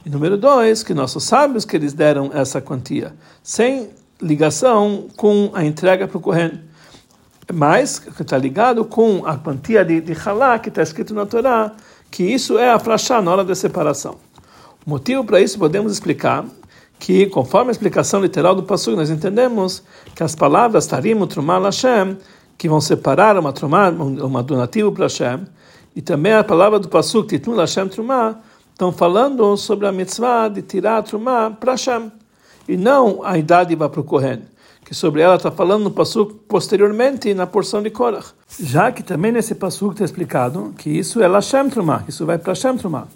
E 0.04 0.10
número 0.10 0.36
dois, 0.36 0.82
que 0.82 0.92
nossos 0.92 1.24
sábios 1.24 1.64
que 1.64 1.74
eles 1.74 1.94
deram 1.94 2.30
essa 2.34 2.60
quantia, 2.60 3.14
sem 3.42 3.88
ligação 4.20 5.06
com 5.16 5.50
a 5.54 5.64
entrega 5.64 6.06
para 6.06 6.18
o 6.18 6.20
Kohen. 6.20 6.60
Mas 7.50 7.98
que 7.98 8.20
está 8.20 8.36
ligado 8.36 8.84
com 8.84 9.24
a 9.24 9.38
quantia 9.38 9.82
de, 9.82 10.02
de 10.02 10.12
halá 10.12 10.58
que 10.58 10.68
está 10.68 10.82
escrito 10.82 11.14
na 11.14 11.24
Torá, 11.24 11.72
que 12.10 12.24
isso 12.24 12.58
é 12.58 12.70
a 12.70 12.78
flashá 12.78 13.22
na 13.22 13.30
hora 13.30 13.42
da 13.42 13.54
separação. 13.54 14.18
Motivo 14.90 15.22
para 15.22 15.40
isso 15.40 15.56
podemos 15.56 15.92
explicar 15.92 16.44
que, 16.98 17.26
conforme 17.26 17.68
a 17.68 17.70
explicação 17.70 18.20
literal 18.20 18.56
do 18.56 18.64
Pasuk, 18.64 18.96
nós 18.96 19.08
entendemos 19.08 19.84
que 20.16 20.22
as 20.24 20.34
palavras 20.34 20.84
Tarim, 20.84 21.24
Trumá, 21.28 21.60
Hashem, 21.60 22.18
que 22.58 22.68
vão 22.68 22.80
separar 22.80 23.38
uma 23.38 23.52
Trumá, 23.52 23.88
uma 23.88 24.42
donativo 24.42 24.90
para 24.90 25.04
Hashem, 25.04 25.46
e 25.94 26.02
também 26.02 26.32
a 26.32 26.42
palavra 26.42 26.80
do 26.80 26.88
Pasuk, 26.88 27.28
Titun 27.28 27.54
Hashem 27.54 27.86
Trumá, 27.86 28.40
estão 28.72 28.90
falando 28.90 29.56
sobre 29.56 29.86
a 29.86 29.92
mitzvah 29.92 30.48
de 30.48 30.60
tirar 30.60 30.98
a 30.98 31.02
Trumá 31.04 31.52
para 31.52 31.74
Hashem, 31.74 32.10
e 32.68 32.76
não 32.76 33.24
a 33.24 33.38
idade 33.38 33.76
para 33.76 34.00
o 34.00 34.02
Kohen, 34.02 34.42
que 34.84 34.92
sobre 34.92 35.22
ela 35.22 35.36
está 35.36 35.52
falando 35.52 35.84
no 35.84 35.92
Pasuk 35.92 36.34
posteriormente 36.48 37.32
na 37.32 37.46
porção 37.46 37.80
de 37.80 37.90
Korach. 37.90 38.32
Já 38.58 38.90
que 38.90 39.04
também 39.04 39.30
nesse 39.30 39.54
Pasuk 39.54 39.92
está 39.92 40.04
explicado 40.04 40.74
que 40.76 40.90
isso 40.90 41.22
é 41.22 41.28
Hashem 41.28 41.70
Trumá, 41.70 42.02
isso 42.08 42.26
vai 42.26 42.38
para 42.38 42.54
Hashem 42.54 42.76
Trumá. 42.76 43.06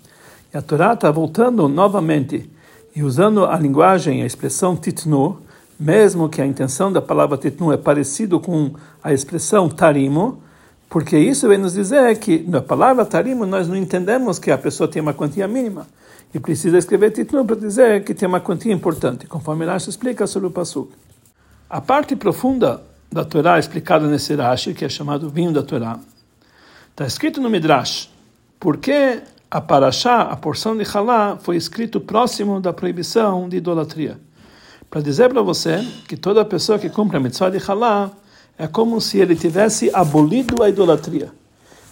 E 0.55 0.57
a 0.57 0.63
Torá 0.63 0.93
está 0.93 1.11
voltando 1.11 1.67
novamente 1.67 2.49
e 2.95 3.03
usando 3.03 3.45
a 3.45 3.59
linguagem, 3.59 4.23
a 4.23 4.27
expressão 4.27 4.77
titnu, 4.77 5.41
mesmo 5.79 6.29
que 6.29 6.41
a 6.41 6.47
intenção 6.47 6.93
da 6.93 7.03
palavra 7.03 7.37
titnu 7.37 7.73
é 7.73 7.77
parecido 7.77 8.39
com 8.39 8.71
a 9.03 9.13
expressão 9.13 9.69
tarimo, 9.69 10.41
porque 10.89 11.19
isso 11.19 11.49
vem 11.49 11.59
nos 11.59 11.73
dizer 11.73 12.17
que 12.21 12.39
na 12.47 12.63
palavra 12.63 13.05
tarimo 13.05 13.45
nós 13.45 13.67
não 13.67 13.75
entendemos 13.75 14.39
que 14.39 14.53
a 14.53 14.57
pessoa 14.57 14.87
tem 14.87 15.03
uma 15.03 15.13
quantia 15.13 15.49
mínima 15.49 15.89
e 16.33 16.39
precisa 16.39 16.79
escrever 16.79 17.11
titnu 17.11 17.45
para 17.45 17.57
dizer 17.57 18.05
que 18.05 18.15
tem 18.15 18.29
uma 18.29 18.41
quantia 18.41 18.73
importante, 18.73 19.27
conforme 19.27 19.67
Rashi 19.67 19.91
explica 19.91 20.25
sobre 20.25 20.47
o 20.47 20.53
pasuk. 20.53 20.93
A 21.69 21.81
parte 21.81 22.15
profunda 22.15 22.81
da 23.11 23.25
Torá 23.25 23.59
explicada 23.59 24.07
nesse 24.07 24.37
Rashi, 24.37 24.73
que 24.73 24.85
é 24.85 24.89
chamado 24.89 25.29
vinho 25.29 25.53
da 25.53 25.65
Torá, 25.65 25.99
está 26.93 27.05
escrito 27.05 27.41
no 27.41 27.51
Midrash, 27.51 28.09
porque 28.61 29.21
a 29.51 29.61
Parashá, 29.61 30.23
a 30.23 30.37
porção 30.37 30.77
de 30.77 30.85
Halá, 30.85 31.39
foi 31.41 31.57
escrito 31.57 32.01
próximo 32.01 32.61
da 32.61 32.73
proibição 32.73 33.49
de 33.49 33.59
idolatria. 33.59 34.19
Para 34.91 35.01
dizer 35.01 35.29
para 35.29 35.43
você 35.43 35.85
que 36.09 36.17
toda 36.17 36.45
pessoa 36.45 36.79
que 36.79 36.89
cumpre 36.89 37.17
a 37.17 37.21
mitzvah 37.21 37.51
de 37.51 37.59
Halá 37.59 38.11
é 38.59 38.67
como 38.67 39.01
se 39.01 39.19
ele 39.19 39.35
tivesse 39.35 39.91
abolido 39.95 40.63
a 40.63 40.69
idolatria. 40.69 41.33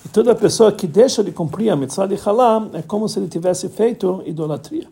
E 0.05 0.09
toda 0.09 0.35
pessoa 0.35 0.73
que 0.73 0.87
deixa 0.87 1.23
de 1.23 1.31
cumprir 1.31 1.71
a 1.71 1.77
mitzvah 1.77 2.07
de 2.07 2.17
Halá 2.25 2.69
é 2.73 2.83
como 2.83 3.09
se 3.09 3.19
ele 3.19 3.29
tivesse 3.29 3.69
feito 3.69 4.23
idolatria. 4.27 4.89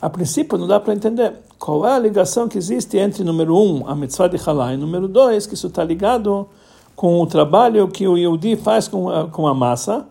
A 0.00 0.10
princípio, 0.10 0.58
não 0.58 0.66
dá 0.66 0.78
para 0.78 0.94
entender 0.94 1.32
qual 1.58 1.86
é 1.86 1.92
a 1.92 1.98
ligação 1.98 2.48
que 2.48 2.58
existe 2.58 2.98
entre, 2.98 3.24
número 3.24 3.56
um, 3.56 3.88
a 3.88 3.94
mitzvah 3.94 4.28
de 4.28 4.36
Halá, 4.36 4.74
e 4.74 4.76
número 4.76 5.08
dois, 5.08 5.46
que 5.46 5.54
isso 5.54 5.68
está 5.68 5.82
ligado 5.82 6.48
com 6.94 7.20
o 7.20 7.26
trabalho 7.26 7.88
que 7.88 8.06
o 8.06 8.16
Yehudi 8.16 8.56
faz 8.56 8.88
com 8.88 9.08
a, 9.08 9.26
com 9.28 9.46
a 9.46 9.54
massa 9.54 10.06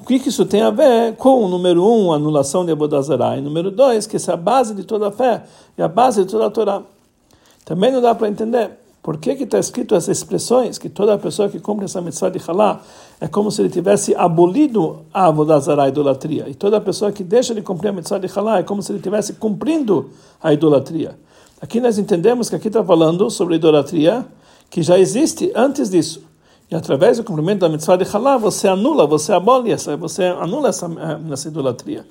o 0.00 0.04
que, 0.04 0.18
que 0.18 0.28
isso 0.28 0.46
tem 0.46 0.62
a 0.62 0.70
ver 0.70 1.16
com, 1.16 1.48
número 1.48 1.84
um, 1.84 2.12
anulação 2.12 2.64
de 2.64 2.70
Abodazará, 2.70 3.36
e 3.36 3.40
número 3.40 3.70
dois, 3.70 4.06
que 4.06 4.16
é 4.16 4.32
a 4.32 4.36
base 4.36 4.74
de 4.74 4.84
toda 4.84 5.08
a 5.08 5.10
fé, 5.10 5.42
e 5.76 5.82
a 5.82 5.88
base 5.88 6.24
de 6.24 6.30
toda 6.30 6.46
a 6.46 6.50
Torá. 6.50 6.82
Também 7.64 7.90
não 7.90 8.00
dá 8.00 8.14
para 8.14 8.28
entender 8.28 8.70
por 9.02 9.18
que 9.18 9.30
está 9.30 9.58
escrito 9.58 9.94
essas 9.94 10.18
expressões, 10.18 10.78
que 10.78 10.88
toda 10.88 11.18
pessoa 11.18 11.48
que 11.48 11.58
cumpre 11.58 11.86
essa 11.86 12.00
mitzvah 12.00 12.30
de 12.30 12.40
Halá 12.46 12.80
é 13.20 13.26
como 13.26 13.50
se 13.50 13.60
ele 13.60 13.70
tivesse 13.70 14.14
abolido 14.14 15.00
a 15.12 15.26
Abodazará, 15.26 15.84
a 15.84 15.88
idolatria, 15.88 16.48
e 16.48 16.54
toda 16.54 16.80
pessoa 16.80 17.10
que 17.10 17.24
deixa 17.24 17.54
de 17.54 17.62
cumprir 17.62 17.88
a 17.88 17.92
mitzvah 17.92 18.18
de 18.18 18.28
Halá 18.38 18.58
é 18.58 18.62
como 18.62 18.82
se 18.82 18.92
ele 18.92 18.98
estivesse 18.98 19.34
cumprindo 19.34 20.10
a 20.40 20.52
idolatria. 20.52 21.18
Aqui 21.60 21.80
nós 21.80 21.98
entendemos 21.98 22.48
que 22.48 22.54
aqui 22.54 22.68
está 22.68 22.84
falando 22.84 23.28
sobre 23.30 23.56
idolatria 23.56 24.24
que 24.70 24.82
já 24.82 24.98
existe 24.98 25.50
antes 25.56 25.90
disso. 25.90 26.27
E 26.70 26.74
através 26.74 27.16
do 27.16 27.24
cumprimento 27.24 27.60
da 27.60 27.68
mitzvah 27.68 27.96
de 27.96 28.04
Halá, 28.04 28.36
você 28.36 28.68
anula, 28.68 29.06
você 29.06 29.32
abole 29.32 29.72
essa, 29.72 29.96
você 29.96 30.24
anula 30.24 30.68
essa, 30.68 30.84
eh, 30.86 31.32
essa 31.32 31.48
idolatria. 31.48 32.04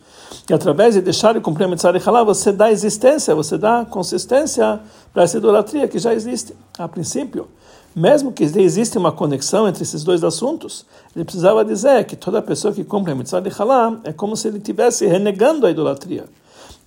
E 0.50 0.54
através 0.54 0.96
de 0.96 1.02
deixar 1.02 1.36
de 1.36 1.40
cumprir 1.40 1.66
a 1.66 1.68
mitzvah 1.68 1.92
de 1.92 2.00
Halá, 2.04 2.24
você 2.24 2.52
dá 2.52 2.72
existência, 2.72 3.36
você 3.36 3.56
dá 3.56 3.86
consistência 3.86 4.80
para 5.14 5.24
essa 5.24 5.38
idolatria 5.38 5.88
que 5.88 6.00
já 6.00 6.12
existe 6.12 6.56
a 6.80 6.88
princípio. 6.88 7.48
Mesmo 7.96 8.32
que 8.32 8.44
exista 8.44 8.98
uma 8.98 9.12
conexão 9.12 9.68
entre 9.68 9.84
esses 9.84 10.04
dois 10.04 10.24
assuntos, 10.24 10.88
ele 11.16 11.24
precisava 11.24 11.64
dizer 11.64 12.06
que 12.06 12.16
toda 12.16 12.42
pessoa 12.42 12.74
que 12.74 12.84
cumpre 12.84 13.12
a 13.12 13.16
mitzvah 13.16 13.40
de 13.40 13.52
Halá 13.60 14.00
é 14.04 14.12
como 14.12 14.36
se 14.36 14.48
ele 14.48 14.58
estivesse 14.58 15.06
renegando 15.06 15.68
a 15.68 15.72
idolatria. 15.72 16.26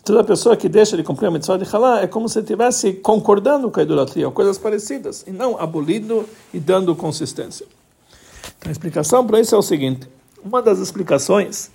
Toda 0.04 0.24
pessoa 0.24 0.56
que 0.56 0.68
deixa 0.68 0.96
de 0.96 1.02
cumprir 1.02 1.26
a 1.26 1.30
mitzvah 1.30 1.58
de 1.58 1.64
halá 1.64 2.00
é 2.00 2.06
como 2.06 2.28
se 2.28 2.38
estivesse 2.38 2.94
concordando 2.94 3.70
com 3.70 3.80
a 3.80 3.82
idolatria, 3.82 4.26
ou 4.26 4.32
coisas 4.32 4.56
parecidas, 4.56 5.24
e 5.26 5.30
não 5.30 5.60
abolindo 5.60 6.26
e 6.54 6.58
dando 6.58 6.96
consistência. 6.96 7.66
Então, 8.58 8.70
a 8.70 8.72
explicação 8.72 9.26
para 9.26 9.40
isso 9.40 9.54
é 9.54 9.58
o 9.58 9.62
seguinte: 9.62 10.08
uma 10.42 10.62
das 10.62 10.78
explicações 10.78 11.70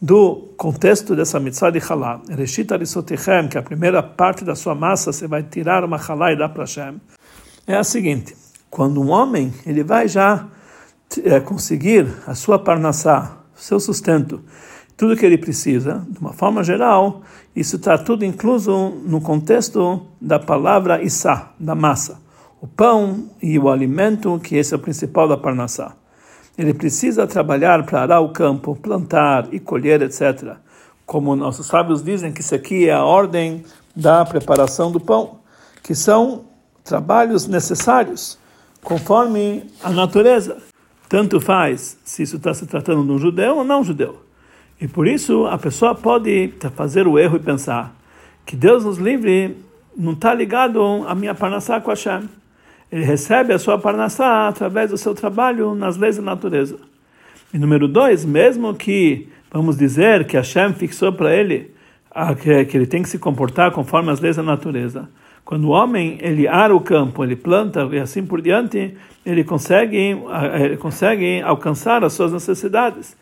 do 0.00 0.48
contexto 0.56 1.16
dessa 1.16 1.40
mitzvah 1.40 1.70
de 1.70 1.80
halá, 1.80 2.20
Reshit 2.28 2.72
Arisotechem, 2.72 3.48
que 3.48 3.56
é 3.56 3.60
a 3.60 3.64
primeira 3.64 4.02
parte 4.02 4.44
da 4.44 4.54
sua 4.54 4.74
massa 4.74 5.12
você 5.12 5.26
vai 5.26 5.42
tirar 5.42 5.84
uma 5.84 5.96
halá 5.96 6.32
e 6.32 6.36
dar 6.36 6.50
para 6.50 6.64
Hashem, 6.64 7.00
é 7.66 7.76
a 7.76 7.84
seguinte: 7.84 8.36
quando 8.70 9.00
um 9.00 9.10
homem 9.10 9.52
ele 9.66 9.82
vai 9.82 10.06
já 10.06 10.46
é, 11.24 11.40
conseguir 11.40 12.06
a 12.26 12.34
sua 12.34 12.58
parnassá, 12.58 13.38
seu 13.54 13.80
sustento, 13.80 14.42
tudo 14.96 15.16
que 15.16 15.26
ele 15.26 15.36
precisa, 15.36 16.06
de 16.08 16.18
uma 16.18 16.32
forma 16.32 16.64
geral, 16.64 17.20
isso 17.54 17.76
está 17.76 17.98
tudo 17.98 18.24
incluso 18.24 18.90
no 19.04 19.20
contexto 19.20 20.06
da 20.20 20.38
palavra 20.38 21.02
Issa, 21.02 21.50
da 21.60 21.74
massa. 21.74 22.18
O 22.62 22.66
pão 22.66 23.28
e 23.42 23.58
o 23.58 23.68
alimento, 23.68 24.40
que 24.42 24.56
esse 24.56 24.72
é 24.72 24.76
o 24.76 24.80
principal 24.80 25.28
da 25.28 25.36
Parnassá. 25.36 25.94
Ele 26.56 26.72
precisa 26.72 27.26
trabalhar 27.26 27.84
para 27.84 28.00
arar 28.00 28.20
o 28.20 28.30
campo, 28.30 28.74
plantar 28.74 29.48
e 29.52 29.60
colher, 29.60 30.00
etc. 30.00 30.56
Como 31.04 31.36
nossos 31.36 31.66
sábios 31.66 32.02
dizem 32.02 32.32
que 32.32 32.40
isso 32.40 32.54
aqui 32.54 32.88
é 32.88 32.94
a 32.94 33.04
ordem 33.04 33.62
da 33.94 34.24
preparação 34.24 34.90
do 34.90 34.98
pão, 34.98 35.40
que 35.82 35.94
são 35.94 36.46
trabalhos 36.82 37.46
necessários 37.46 38.38
conforme 38.82 39.70
a 39.82 39.90
natureza. 39.90 40.56
Tanto 41.06 41.40
faz 41.40 41.98
se 42.02 42.22
isso 42.22 42.36
está 42.36 42.54
se 42.54 42.66
tratando 42.66 43.04
de 43.04 43.12
um 43.12 43.18
judeu 43.18 43.58
ou 43.58 43.64
não 43.64 43.84
judeu. 43.84 44.25
E 44.80 44.86
por 44.86 45.06
isso 45.06 45.46
a 45.46 45.56
pessoa 45.56 45.94
pode 45.94 46.52
fazer 46.74 47.06
o 47.06 47.18
erro 47.18 47.36
e 47.36 47.40
pensar 47.40 47.94
que 48.44 48.54
Deus 48.54 48.84
nos 48.84 48.98
livre 48.98 49.56
não 49.96 50.12
está 50.12 50.34
ligado 50.34 50.82
a 51.08 51.14
minha 51.14 51.34
parnassá 51.34 51.80
com 51.80 51.90
Hashem. 51.90 52.28
Ele 52.92 53.04
recebe 53.04 53.52
a 53.52 53.58
sua 53.58 53.78
parnassá 53.78 54.46
através 54.46 54.90
do 54.90 54.98
seu 54.98 55.14
trabalho 55.14 55.74
nas 55.74 55.96
leis 55.96 56.16
da 56.16 56.22
natureza. 56.22 56.78
E 57.52 57.58
número 57.58 57.88
dois, 57.88 58.24
mesmo 58.24 58.74
que, 58.74 59.28
vamos 59.50 59.76
dizer, 59.76 60.26
que 60.26 60.36
Hashem 60.36 60.74
fixou 60.74 61.12
para 61.12 61.34
ele 61.34 61.74
que 62.68 62.76
ele 62.76 62.86
tem 62.86 63.02
que 63.02 63.08
se 63.08 63.18
comportar 63.18 63.72
conforme 63.72 64.10
as 64.10 64.20
leis 64.20 64.36
da 64.36 64.42
natureza. 64.42 65.08
Quando 65.44 65.64
o 65.64 65.70
homem 65.70 66.18
ele 66.20 66.46
ara 66.48 66.74
o 66.74 66.80
campo, 66.80 67.22
ele 67.22 67.36
planta 67.36 67.88
e 67.92 67.98
assim 67.98 68.24
por 68.24 68.40
diante, 68.42 68.96
ele 69.24 69.44
consegue, 69.44 70.16
ele 70.60 70.76
consegue 70.76 71.40
alcançar 71.42 72.04
as 72.04 72.12
suas 72.12 72.32
necessidades. 72.32 73.16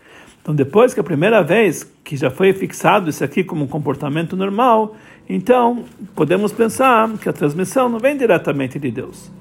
Então, 0.44 0.54
depois 0.54 0.92
que 0.92 1.00
a 1.00 1.02
primeira 1.02 1.42
vez 1.42 1.90
que 2.04 2.18
já 2.18 2.30
foi 2.30 2.52
fixado 2.52 3.08
isso 3.08 3.24
aqui 3.24 3.42
como 3.42 3.64
um 3.64 3.66
comportamento 3.66 4.36
normal, 4.36 4.94
então 5.26 5.86
podemos 6.14 6.52
pensar 6.52 7.10
que 7.16 7.30
a 7.30 7.32
transmissão 7.32 7.88
não 7.88 7.98
vem 7.98 8.14
diretamente 8.14 8.78
de 8.78 8.90
Deus. 8.90 9.32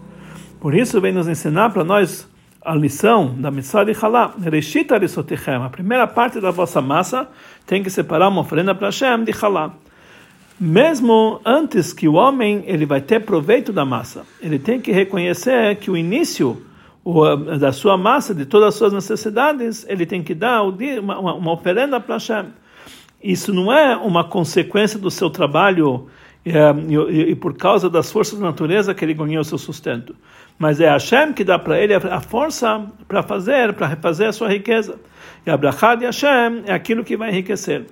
Por 0.61 0.73
isso, 0.73 1.01
vem 1.01 1.11
nos 1.11 1.27
ensinar 1.27 1.71
para 1.71 1.83
nós 1.83 2.25
a 2.61 2.73
lição 2.73 3.35
da 3.37 3.51
mitzvah 3.51 3.83
de 3.83 3.91
Halá. 4.01 4.33
Reshit 4.41 4.93
arisotechem, 4.93 5.55
a 5.55 5.69
primeira 5.69 6.07
parte 6.07 6.39
da 6.39 6.51
vossa 6.51 6.79
massa 6.79 7.27
tem 7.67 7.83
que 7.83 7.89
separar 7.89 8.29
uma 8.29 8.39
oferenda 8.39 8.73
para 8.73 8.87
Hashem 8.87 9.25
de 9.25 9.33
Halá. 9.33 9.73
Mesmo 10.57 11.41
antes 11.43 11.91
que 11.91 12.07
o 12.07 12.13
homem 12.13 12.63
ele 12.65 12.85
vai 12.85 13.01
ter 13.01 13.19
proveito 13.25 13.73
da 13.73 13.83
massa, 13.83 14.23
ele 14.41 14.57
tem 14.57 14.79
que 14.79 14.93
reconhecer 14.93 15.75
que 15.75 15.91
o 15.91 15.97
início 15.97 16.65
da 17.59 17.71
sua 17.71 17.97
massa, 17.97 18.33
de 18.33 18.45
todas 18.45 18.69
as 18.69 18.75
suas 18.75 18.93
necessidades, 18.93 19.85
ele 19.89 20.05
tem 20.05 20.23
que 20.23 20.33
dar 20.33 20.63
uma, 20.63 21.33
uma 21.33 21.51
oferenda 21.51 21.99
para 21.99 22.15
Hashem. 22.15 22.45
Isso 23.21 23.53
não 23.53 23.71
é 23.71 23.95
uma 23.95 24.23
consequência 24.23 24.97
do 24.97 25.11
seu 25.11 25.29
trabalho 25.29 26.07
e, 26.45 26.51
e, 26.51 27.31
e, 27.31 27.35
por 27.35 27.55
causa 27.55 27.89
das 27.89 28.11
forças 28.11 28.37
da 28.37 28.45
natureza 28.45 28.93
que 28.93 29.03
ele 29.03 29.13
ganhou 29.13 29.41
o 29.41 29.45
seu 29.45 29.57
sustento. 29.57 30.15
Mas 30.57 30.79
é 30.79 30.89
Hashem 30.89 31.33
que 31.33 31.43
dá 31.43 31.57
para 31.57 31.79
ele 31.79 31.93
a 31.93 32.21
força 32.21 32.85
para 33.07 33.23
fazer, 33.23 33.73
para 33.73 33.87
refazer 33.87 34.27
a 34.27 34.33
sua 34.33 34.49
riqueza. 34.49 34.99
E 35.45 35.49
a 35.49 35.57
brachá 35.57 35.95
de 35.95 36.05
Hashem 36.05 36.63
é 36.65 36.73
aquilo 36.73 37.03
que 37.03 37.17
vai 37.17 37.29
enriquecer. 37.29 37.85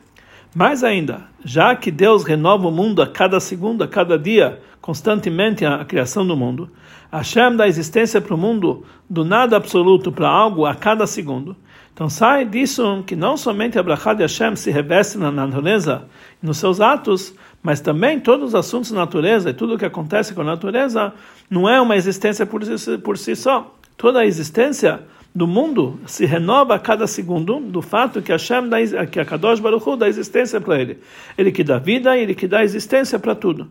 Mais 0.54 0.84
ainda, 0.84 1.22
já 1.46 1.76
que 1.76 1.90
Deus 1.90 2.26
renova 2.26 2.68
o 2.68 2.72
mundo 2.72 3.02
a 3.02 3.08
cada 3.08 3.40
segundo, 3.40 3.84
a 3.84 3.88
cada 3.88 4.20
dia, 4.20 4.60
constantemente 4.82 5.66
a, 5.66 5.86
criação 5.86 6.28
do 6.28 6.36
mundo, 6.36 6.70
Hashem 7.12 7.58
dá 7.58 7.68
existência 7.68 8.22
para 8.22 8.34
o 8.34 8.38
mundo 8.38 8.86
do 9.10 9.26
nada 9.26 9.58
absoluto 9.58 10.12
para 10.12 10.30
algo 10.30 10.66
a 10.66 10.74
cada 10.74 11.06
segundo. 11.06 11.56
Então 11.94 12.10
sai 12.10 12.46
disso 12.46 13.04
que 13.06 13.16
não 13.16 13.36
somente 13.36 13.78
a 13.78 13.84
Brachá 13.84 14.14
de 14.14 14.22
Hashem 14.22 14.56
se 14.56 14.72
reveste 14.72 15.18
na 15.18 15.30
natureza 15.30 16.04
e 16.42 16.46
nos 16.46 16.58
seus 16.58 16.80
atos, 16.80 17.36
mas 17.62 17.82
também 17.82 18.20
todos 18.20 18.50
os 18.50 18.56
assuntos 18.56 18.92
da 18.92 19.00
natureza 19.00 19.50
e 19.50 19.54
tudo 19.54 19.76
o 19.76 19.78
que 19.78 19.86
acontece 19.86 20.34
com 20.34 20.42
a 20.42 20.46
natureza 20.46 21.14
não 21.50 21.70
é 21.70 21.82
uma 21.82 21.98
existência 21.98 22.46
por 22.46 22.64
si, 22.64 22.98
por 22.98 23.18
si 23.18 23.36
só. 23.36 23.76
Toda 23.98 24.22
a 24.22 24.26
existência 24.26 25.02
do 25.36 25.46
mundo 25.46 26.00
se 26.06 26.26
renova 26.26 26.76
a 26.76 26.80
cada 26.80 27.06
segundo 27.08 27.60
do 27.60 27.82
fato 27.82 28.22
que 28.22 28.32
Hashem 28.32 28.70
dá, 28.70 28.78
que 29.06 29.20
a 29.20 29.26
Kadosh 29.26 29.60
Baruch 29.60 29.88
Hu 29.88 29.98
dá 29.98 30.08
existência 30.08 30.62
para 30.62 30.80
ele. 30.80 30.98
Ele 31.38 31.52
que 31.52 31.64
dá 31.64 31.78
vida 31.78 32.18
ele 32.18 32.34
que 32.34 32.48
dá 32.48 32.64
existência 32.64 33.20
para 33.20 33.36
tudo. 33.36 33.70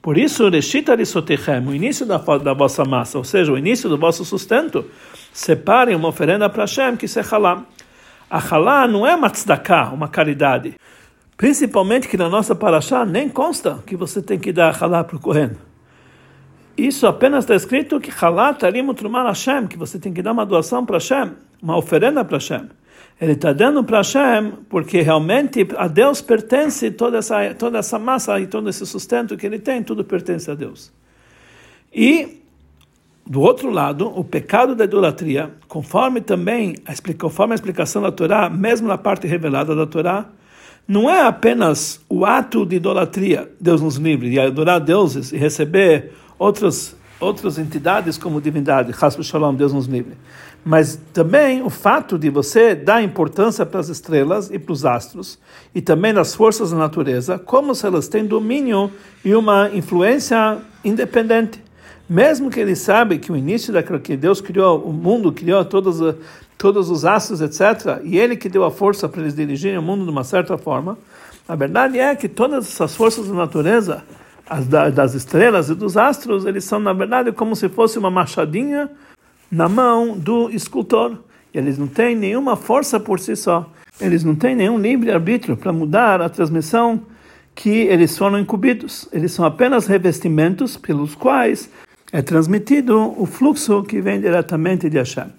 Por 0.00 0.16
isso, 0.16 0.44
o 0.44 1.74
início 1.74 2.06
da, 2.06 2.18
da 2.18 2.54
vossa 2.54 2.84
massa, 2.84 3.18
ou 3.18 3.24
seja, 3.24 3.52
o 3.52 3.58
início 3.58 3.88
do 3.88 3.98
vosso 3.98 4.24
sustento, 4.24 4.84
separem 5.32 5.94
uma 5.94 6.08
oferenda 6.08 6.48
para 6.48 6.62
Hashem, 6.62 6.96
que 6.96 7.08
se 7.08 7.18
é 7.18 7.24
halá. 7.30 7.64
A 8.30 8.38
halá 8.38 8.86
não 8.86 9.06
é 9.06 9.14
uma 9.14 9.30
tzedakah, 9.30 9.90
uma 9.92 10.08
caridade. 10.08 10.74
Principalmente 11.36 12.08
que 12.08 12.16
na 12.16 12.28
nossa 12.28 12.54
paraxá 12.54 13.04
nem 13.04 13.28
consta 13.28 13.82
que 13.86 13.96
você 13.96 14.20
tem 14.20 14.38
que 14.38 14.52
dar 14.52 14.76
halá 14.82 15.04
para 15.04 15.16
o 15.16 15.20
Kohen. 15.20 15.50
Isso 16.76 17.08
apenas 17.08 17.42
está 17.42 17.56
escrito 17.56 17.98
que 17.98 18.12
Halá 18.24 18.54
Tarim 18.54 18.94
Trumar 18.94 19.26
Hashem, 19.26 19.66
que 19.66 19.76
você 19.76 19.98
tem 19.98 20.12
que 20.12 20.22
dar 20.22 20.30
uma 20.30 20.46
doação 20.46 20.86
para 20.86 20.98
Hashem, 20.98 21.32
uma 21.60 21.76
oferenda 21.76 22.24
para 22.24 22.36
Hashem. 22.36 22.68
Ele 23.20 23.32
está 23.32 23.52
dando 23.52 23.82
para 23.82 23.98
Hashem 23.98 24.52
porque 24.68 25.00
realmente 25.00 25.66
a 25.76 25.88
Deus 25.88 26.20
pertence 26.20 26.90
toda 26.90 27.18
essa, 27.18 27.52
toda 27.54 27.78
essa 27.78 27.98
massa 27.98 28.38
e 28.38 28.46
todo 28.46 28.68
esse 28.68 28.86
sustento 28.86 29.36
que 29.36 29.44
ele 29.44 29.58
tem, 29.58 29.82
tudo 29.82 30.04
pertence 30.04 30.48
a 30.50 30.54
Deus. 30.54 30.92
E, 31.92 32.42
do 33.26 33.40
outro 33.40 33.70
lado, 33.70 34.06
o 34.06 34.22
pecado 34.22 34.74
da 34.74 34.84
idolatria, 34.84 35.50
conforme 35.66 36.20
também 36.20 36.76
a, 36.86 36.94
conforme 37.14 37.54
a 37.54 37.56
explicação 37.56 38.02
da 38.02 38.12
Torá, 38.12 38.48
mesmo 38.48 38.86
na 38.86 38.96
parte 38.96 39.26
revelada 39.26 39.74
da 39.74 39.86
Torá, 39.86 40.26
não 40.86 41.10
é 41.10 41.20
apenas 41.20 42.00
o 42.08 42.24
ato 42.24 42.64
de 42.64 42.76
idolatria, 42.76 43.50
Deus 43.60 43.82
nos 43.82 43.96
livre, 43.96 44.30
de 44.30 44.38
adorar 44.38 44.80
deuses 44.80 45.32
e 45.32 45.36
receber 45.36 46.12
outras 46.38 46.96
outras 47.20 47.58
entidades 47.58 48.16
como 48.16 48.40
divindade, 48.40 48.94
Hasbu 48.98 49.22
Shalom, 49.22 49.54
Deus 49.54 49.72
nos 49.72 49.86
livre. 49.86 50.16
Mas 50.64 50.98
também 51.12 51.62
o 51.62 51.70
fato 51.70 52.18
de 52.18 52.30
você 52.30 52.74
dar 52.74 53.02
importância 53.02 53.64
para 53.64 53.80
as 53.80 53.88
estrelas 53.88 54.50
e 54.50 54.58
para 54.58 54.72
os 54.72 54.84
astros, 54.84 55.38
e 55.74 55.80
também 55.80 56.12
das 56.12 56.34
forças 56.34 56.70
da 56.70 56.76
natureza, 56.76 57.38
como 57.38 57.74
se 57.74 57.86
elas 57.86 58.08
têm 58.08 58.24
domínio 58.24 58.90
e 59.24 59.34
uma 59.34 59.70
influência 59.70 60.58
independente. 60.84 61.62
Mesmo 62.08 62.50
que 62.50 62.60
ele 62.60 62.74
sabe 62.74 63.18
que 63.18 63.30
o 63.30 63.36
início 63.36 63.72
daquilo 63.72 64.00
que 64.00 64.16
Deus 64.16 64.40
criou, 64.40 64.80
o 64.80 64.92
mundo 64.92 65.30
criou 65.32 65.64
todos, 65.64 66.00
todos 66.56 66.90
os 66.90 67.04
astros, 67.04 67.40
etc., 67.40 68.00
e 68.02 68.18
ele 68.18 68.36
que 68.36 68.48
deu 68.48 68.64
a 68.64 68.70
força 68.70 69.08
para 69.08 69.20
eles 69.20 69.34
dirigirem 69.34 69.78
o 69.78 69.82
mundo 69.82 70.04
de 70.04 70.10
uma 70.10 70.24
certa 70.24 70.56
forma, 70.56 70.96
a 71.46 71.54
verdade 71.54 71.98
é 71.98 72.14
que 72.14 72.28
todas 72.28 72.66
essas 72.66 72.94
forças 72.94 73.28
da 73.28 73.34
natureza, 73.34 74.02
as 74.48 74.66
das 74.66 75.14
estrelas 75.14 75.68
e 75.68 75.74
dos 75.74 75.96
astros, 75.96 76.46
eles 76.46 76.64
são, 76.64 76.80
na 76.80 76.92
verdade, 76.92 77.32
como 77.32 77.54
se 77.54 77.68
fosse 77.68 77.98
uma 77.98 78.10
machadinha 78.10 78.90
na 79.50 79.68
mão 79.68 80.16
do 80.16 80.50
escultor. 80.50 81.18
Eles 81.52 81.78
não 81.78 81.86
têm 81.86 82.16
nenhuma 82.16 82.56
força 82.56 82.98
por 82.98 83.20
si 83.20 83.36
só. 83.36 83.70
Eles 84.00 84.22
não 84.24 84.34
têm 84.34 84.54
nenhum 84.54 84.78
livre-arbítrio 84.78 85.56
para 85.56 85.72
mudar 85.72 86.20
a 86.20 86.28
transmissão 86.28 87.02
que 87.54 87.70
eles 87.70 88.16
foram 88.16 88.38
incumbidos. 88.38 89.08
Eles 89.12 89.32
são 89.32 89.44
apenas 89.44 89.86
revestimentos 89.86 90.76
pelos 90.76 91.14
quais 91.14 91.68
é 92.12 92.22
transmitido 92.22 93.14
o 93.20 93.26
fluxo 93.26 93.82
que 93.82 94.00
vem 94.00 94.20
diretamente 94.20 94.88
de 94.88 94.98
Hashem. 94.98 95.32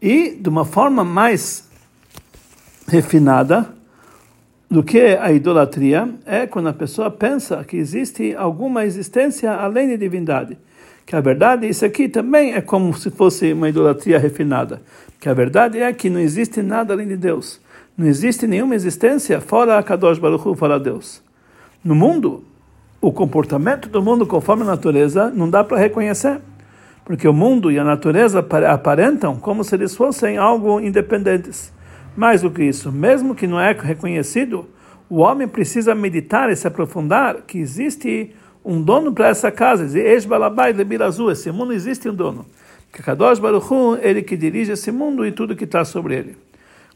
E, 0.00 0.30
de 0.30 0.48
uma 0.48 0.64
forma 0.64 1.04
mais 1.04 1.68
refinada, 2.86 3.72
do 4.72 4.82
que 4.82 5.18
a 5.20 5.30
idolatria 5.30 6.08
é 6.24 6.46
quando 6.46 6.70
a 6.70 6.72
pessoa 6.72 7.10
pensa 7.10 7.62
que 7.62 7.76
existe 7.76 8.34
alguma 8.34 8.86
existência 8.86 9.52
além 9.52 9.88
de 9.88 9.98
divindade. 9.98 10.56
Que 11.04 11.14
a 11.14 11.20
verdade, 11.20 11.68
isso 11.68 11.84
aqui 11.84 12.08
também 12.08 12.54
é 12.54 12.62
como 12.62 12.96
se 12.96 13.10
fosse 13.10 13.52
uma 13.52 13.68
idolatria 13.68 14.18
refinada. 14.18 14.80
Que 15.20 15.28
a 15.28 15.34
verdade 15.34 15.78
é 15.78 15.92
que 15.92 16.08
não 16.08 16.18
existe 16.18 16.62
nada 16.62 16.94
além 16.94 17.06
de 17.06 17.18
Deus. 17.18 17.60
Não 17.98 18.06
existe 18.06 18.46
nenhuma 18.46 18.74
existência 18.74 19.42
fora 19.42 19.76
a 19.76 19.82
Kadosh 19.82 20.18
Baruch 20.18 20.48
Hu, 20.48 20.54
fora 20.54 20.80
Deus. 20.80 21.22
No 21.84 21.94
mundo, 21.94 22.42
o 22.98 23.12
comportamento 23.12 23.90
do 23.90 24.00
mundo 24.00 24.26
conforme 24.26 24.62
a 24.62 24.66
natureza 24.68 25.30
não 25.30 25.50
dá 25.50 25.62
para 25.62 25.76
reconhecer. 25.76 26.40
Porque 27.04 27.28
o 27.28 27.32
mundo 27.34 27.70
e 27.70 27.78
a 27.78 27.84
natureza 27.84 28.38
aparentam 28.70 29.36
como 29.36 29.64
se 29.64 29.74
eles 29.74 29.94
fossem 29.94 30.38
algo 30.38 30.80
independentes. 30.80 31.70
Mais 32.16 32.42
do 32.42 32.50
que 32.50 32.62
isso, 32.62 32.92
mesmo 32.92 33.34
que 33.34 33.46
não 33.46 33.58
é 33.58 33.72
reconhecido, 33.72 34.68
o 35.08 35.18
homem 35.18 35.48
precisa 35.48 35.94
meditar 35.94 36.50
e 36.50 36.56
se 36.56 36.66
aprofundar 36.66 37.42
que 37.42 37.58
existe 37.58 38.34
um 38.64 38.80
dono 38.80 39.12
para 39.12 39.28
essa 39.28 39.50
casa. 39.50 39.84
Esse 39.98 41.50
mundo 41.50 41.72
existe 41.72 42.08
um 42.08 42.14
dono. 42.14 42.46
Que 42.92 43.02
Kadosh 43.02 43.38
Baruch 43.38 43.72
Hu, 43.72 43.96
ele 44.00 44.22
que 44.22 44.36
dirige 44.36 44.72
esse 44.72 44.92
mundo 44.92 45.26
e 45.26 45.32
tudo 45.32 45.56
que 45.56 45.64
está 45.64 45.84
sobre 45.84 46.16
ele. 46.16 46.36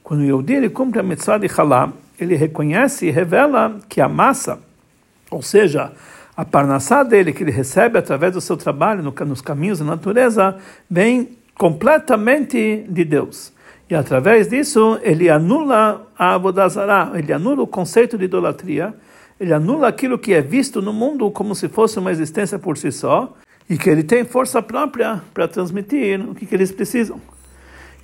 Quando 0.02 0.20
o 0.20 0.24
Yehudi 0.24 0.54
ele 0.54 0.68
cumpre 0.68 1.00
a 1.00 1.02
mitzvah 1.02 1.38
de 1.38 1.48
Halá, 1.56 1.92
ele 2.20 2.36
reconhece 2.36 3.06
e 3.06 3.10
revela 3.10 3.78
que 3.88 4.00
a 4.00 4.08
massa, 4.08 4.60
ou 5.30 5.42
seja, 5.42 5.92
a 6.36 6.44
parnassá 6.44 7.02
dele, 7.02 7.32
que 7.32 7.42
ele 7.42 7.50
recebe 7.50 7.98
através 7.98 8.32
do 8.32 8.40
seu 8.40 8.56
trabalho 8.56 9.02
nos 9.02 9.40
caminhos 9.40 9.78
da 9.78 9.84
natureza, 9.84 10.56
vem 10.88 11.30
completamente 11.58 12.84
de 12.88 13.04
Deus. 13.04 13.52
E 13.88 13.94
através 13.94 14.48
disso, 14.48 14.98
ele 15.02 15.30
anula 15.30 16.08
a 16.18 16.34
Avodazara, 16.34 17.12
ele 17.16 17.32
anula 17.32 17.62
o 17.62 17.66
conceito 17.66 18.18
de 18.18 18.24
idolatria, 18.24 18.92
ele 19.38 19.52
anula 19.52 19.86
aquilo 19.86 20.18
que 20.18 20.34
é 20.34 20.40
visto 20.40 20.82
no 20.82 20.92
mundo 20.92 21.30
como 21.30 21.54
se 21.54 21.68
fosse 21.68 21.98
uma 21.98 22.10
existência 22.10 22.58
por 22.58 22.76
si 22.76 22.90
só, 22.90 23.32
e 23.70 23.78
que 23.78 23.88
ele 23.88 24.02
tem 24.02 24.24
força 24.24 24.60
própria 24.60 25.22
para 25.32 25.46
transmitir 25.46 26.20
o 26.28 26.34
que, 26.34 26.46
que 26.46 26.54
eles 26.54 26.72
precisam. 26.72 27.20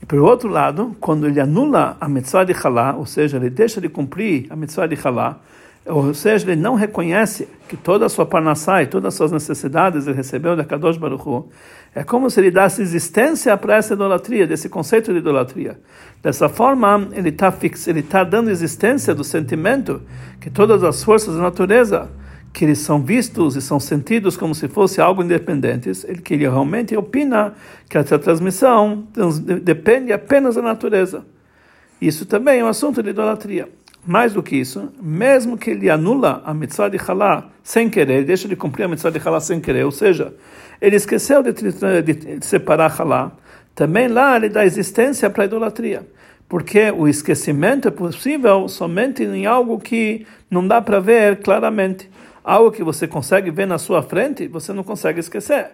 E 0.01 0.07
por 0.07 0.21
outro 0.21 0.49
lado, 0.49 0.97
quando 1.01 1.27
ele 1.27 1.41
anula 1.41 1.97
a 2.01 2.09
mitzvah 2.09 2.45
de 2.45 2.53
Halá, 2.53 2.95
ou 2.97 3.07
seja, 3.07 3.37
ele 3.37 3.51
deixa 3.51 3.81
de 3.81 3.89
cumprir 3.89 4.47
a 4.51 4.57
mitzvah 4.57 4.87
de 4.87 4.99
Halá, 5.03 5.41
ou 5.85 6.15
seja, 6.15 6.51
ele 6.51 6.61
não 6.61 6.75
reconhece 6.75 7.49
que 7.69 7.77
toda 7.77 8.07
a 8.07 8.09
sua 8.09 8.25
parnassá 8.25 8.83
e 8.83 8.87
todas 8.87 9.09
as 9.09 9.15
suas 9.15 9.33
necessidades 9.33 10.07
ele 10.07 10.17
recebeu 10.17 10.55
da 10.55 10.65
Kadosh 10.65 10.97
Baruch 10.97 11.29
Hu, 11.29 11.49
é 11.95 12.03
como 12.03 12.31
se 12.31 12.41
ele 12.41 12.51
desse 12.51 12.81
existência 12.81 13.55
para 13.57 13.77
essa 13.77 13.93
idolatria, 13.93 14.47
desse 14.47 14.69
conceito 14.69 15.13
de 15.13 15.19
idolatria. 15.19 15.79
Dessa 16.23 16.49
forma, 16.49 17.09
ele 17.13 17.29
está 17.29 17.53
ele 17.87 18.03
tá 18.03 18.25
dando 18.25 18.51
existência 18.51 19.15
do 19.15 19.23
sentimento 19.23 20.01
que 20.41 20.49
todas 20.49 20.83
as 20.83 21.05
forças 21.05 21.35
da 21.35 21.43
natureza, 21.43 22.11
que 22.53 22.65
eles 22.65 22.79
são 22.79 23.03
vistos 23.03 23.57
e 23.57 23.63
são 23.63 23.79
sentidos 23.79 24.37
como 24.37 24.55
se 24.55 24.69
fosse 24.69 25.01
algo 25.01 25.23
independentes, 25.23 26.05
ele 26.05 26.23
que 26.23 26.35
ele 26.35 26.49
realmente 26.49 26.97
opina 26.97 27.55
que 27.89 27.99
essa 27.99 28.19
transmissão 28.19 29.07
depende 29.63 30.13
apenas 30.13 30.55
da 30.55 30.63
natureza. 30.63 31.27
Isso 32.01 32.25
também 32.25 32.61
é 32.61 32.65
um 32.65 32.69
assunto 32.69 33.03
de 33.03 33.11
idolatria. 33.11 33.69
Mais 34.05 34.33
do 34.33 34.43
que 34.43 34.57
isso, 34.57 34.93
mesmo 35.01 35.57
que 35.57 35.71
ele 35.71 35.89
anula 35.89 36.43
a 36.45 36.53
mitzvah 36.53 36.89
de 36.89 36.99
halá 36.99 37.49
sem 37.63 37.89
querer, 37.89 38.25
deixa 38.25 38.49
de 38.49 38.57
cumprir 38.57 38.83
a 38.83 38.89
mitzvah 38.89 39.11
de 39.11 39.21
halá 39.25 39.39
sem 39.39 39.61
querer, 39.61 39.85
ou 39.85 39.93
seja, 39.93 40.35
ele 40.83 40.97
esqueceu 40.97 41.45
de, 41.45 41.53
de, 41.53 42.39
de 42.39 42.45
separar 42.45 43.01
halá, 43.01 43.31
também 43.73 44.09
lá 44.09 44.35
ele 44.35 44.49
dá 44.49 44.65
existência 44.67 45.31
para 45.31 45.45
a 45.45 45.47
idolatria. 45.47 46.05
Porque 46.49 46.91
o 46.91 47.07
esquecimento 47.07 47.87
é 47.87 47.91
possível 47.91 48.69
somente 48.69 49.23
em 49.23 49.47
algo 49.47 49.79
que 49.79 50.27
não 50.51 50.67
dá 50.67 50.83
para 50.83 50.99
ver 50.99 51.37
claramente. 51.41 52.11
Algo 52.43 52.73
que 52.73 52.83
você 52.83 53.07
consegue 53.07 53.51
ver 53.53 53.67
na 53.67 53.79
sua 53.79 54.03
frente, 54.03 54.49
você 54.49 54.73
não 54.73 54.83
consegue 54.83 55.21
esquecer. 55.21 55.71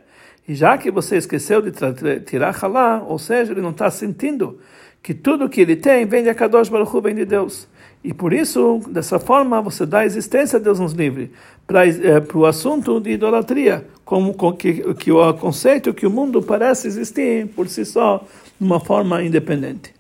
E 0.46 0.54
já 0.54 0.76
que 0.76 0.90
você 0.90 1.16
esqueceu 1.16 1.62
de 1.62 1.72
tirar 2.20 2.54
halá, 2.62 3.02
ou 3.02 3.18
seja, 3.18 3.52
ele 3.52 3.62
não 3.62 3.70
está 3.70 3.90
sentindo 3.90 4.60
que 5.02 5.14
tudo 5.14 5.48
que 5.48 5.62
ele 5.62 5.76
tem 5.76 6.04
vem 6.04 6.22
de 6.22 6.28
Akadosh 6.28 6.68
Baruch 6.68 6.94
Hu, 6.94 7.00
vem 7.00 7.14
de 7.14 7.24
Deus. 7.24 7.66
E 8.08 8.14
por 8.14 8.32
isso, 8.32 8.80
dessa 8.88 9.18
forma, 9.18 9.60
você 9.60 9.84
dá 9.84 10.02
existência 10.02 10.58
Deus 10.58 10.80
nos 10.80 10.94
livre 10.94 11.30
para 11.66 11.86
é, 11.86 11.92
o 12.32 12.46
assunto 12.46 12.98
de 13.00 13.10
idolatria, 13.10 13.84
como 14.02 14.32
que, 14.54 14.94
que 14.94 15.12
o 15.12 15.34
conceito 15.34 15.92
que 15.92 16.06
o 16.06 16.10
mundo 16.10 16.40
parece 16.40 16.88
existir 16.88 17.48
por 17.48 17.68
si 17.68 17.84
só, 17.84 18.24
de 18.58 18.64
uma 18.66 18.80
forma 18.80 19.22
independente. 19.22 19.92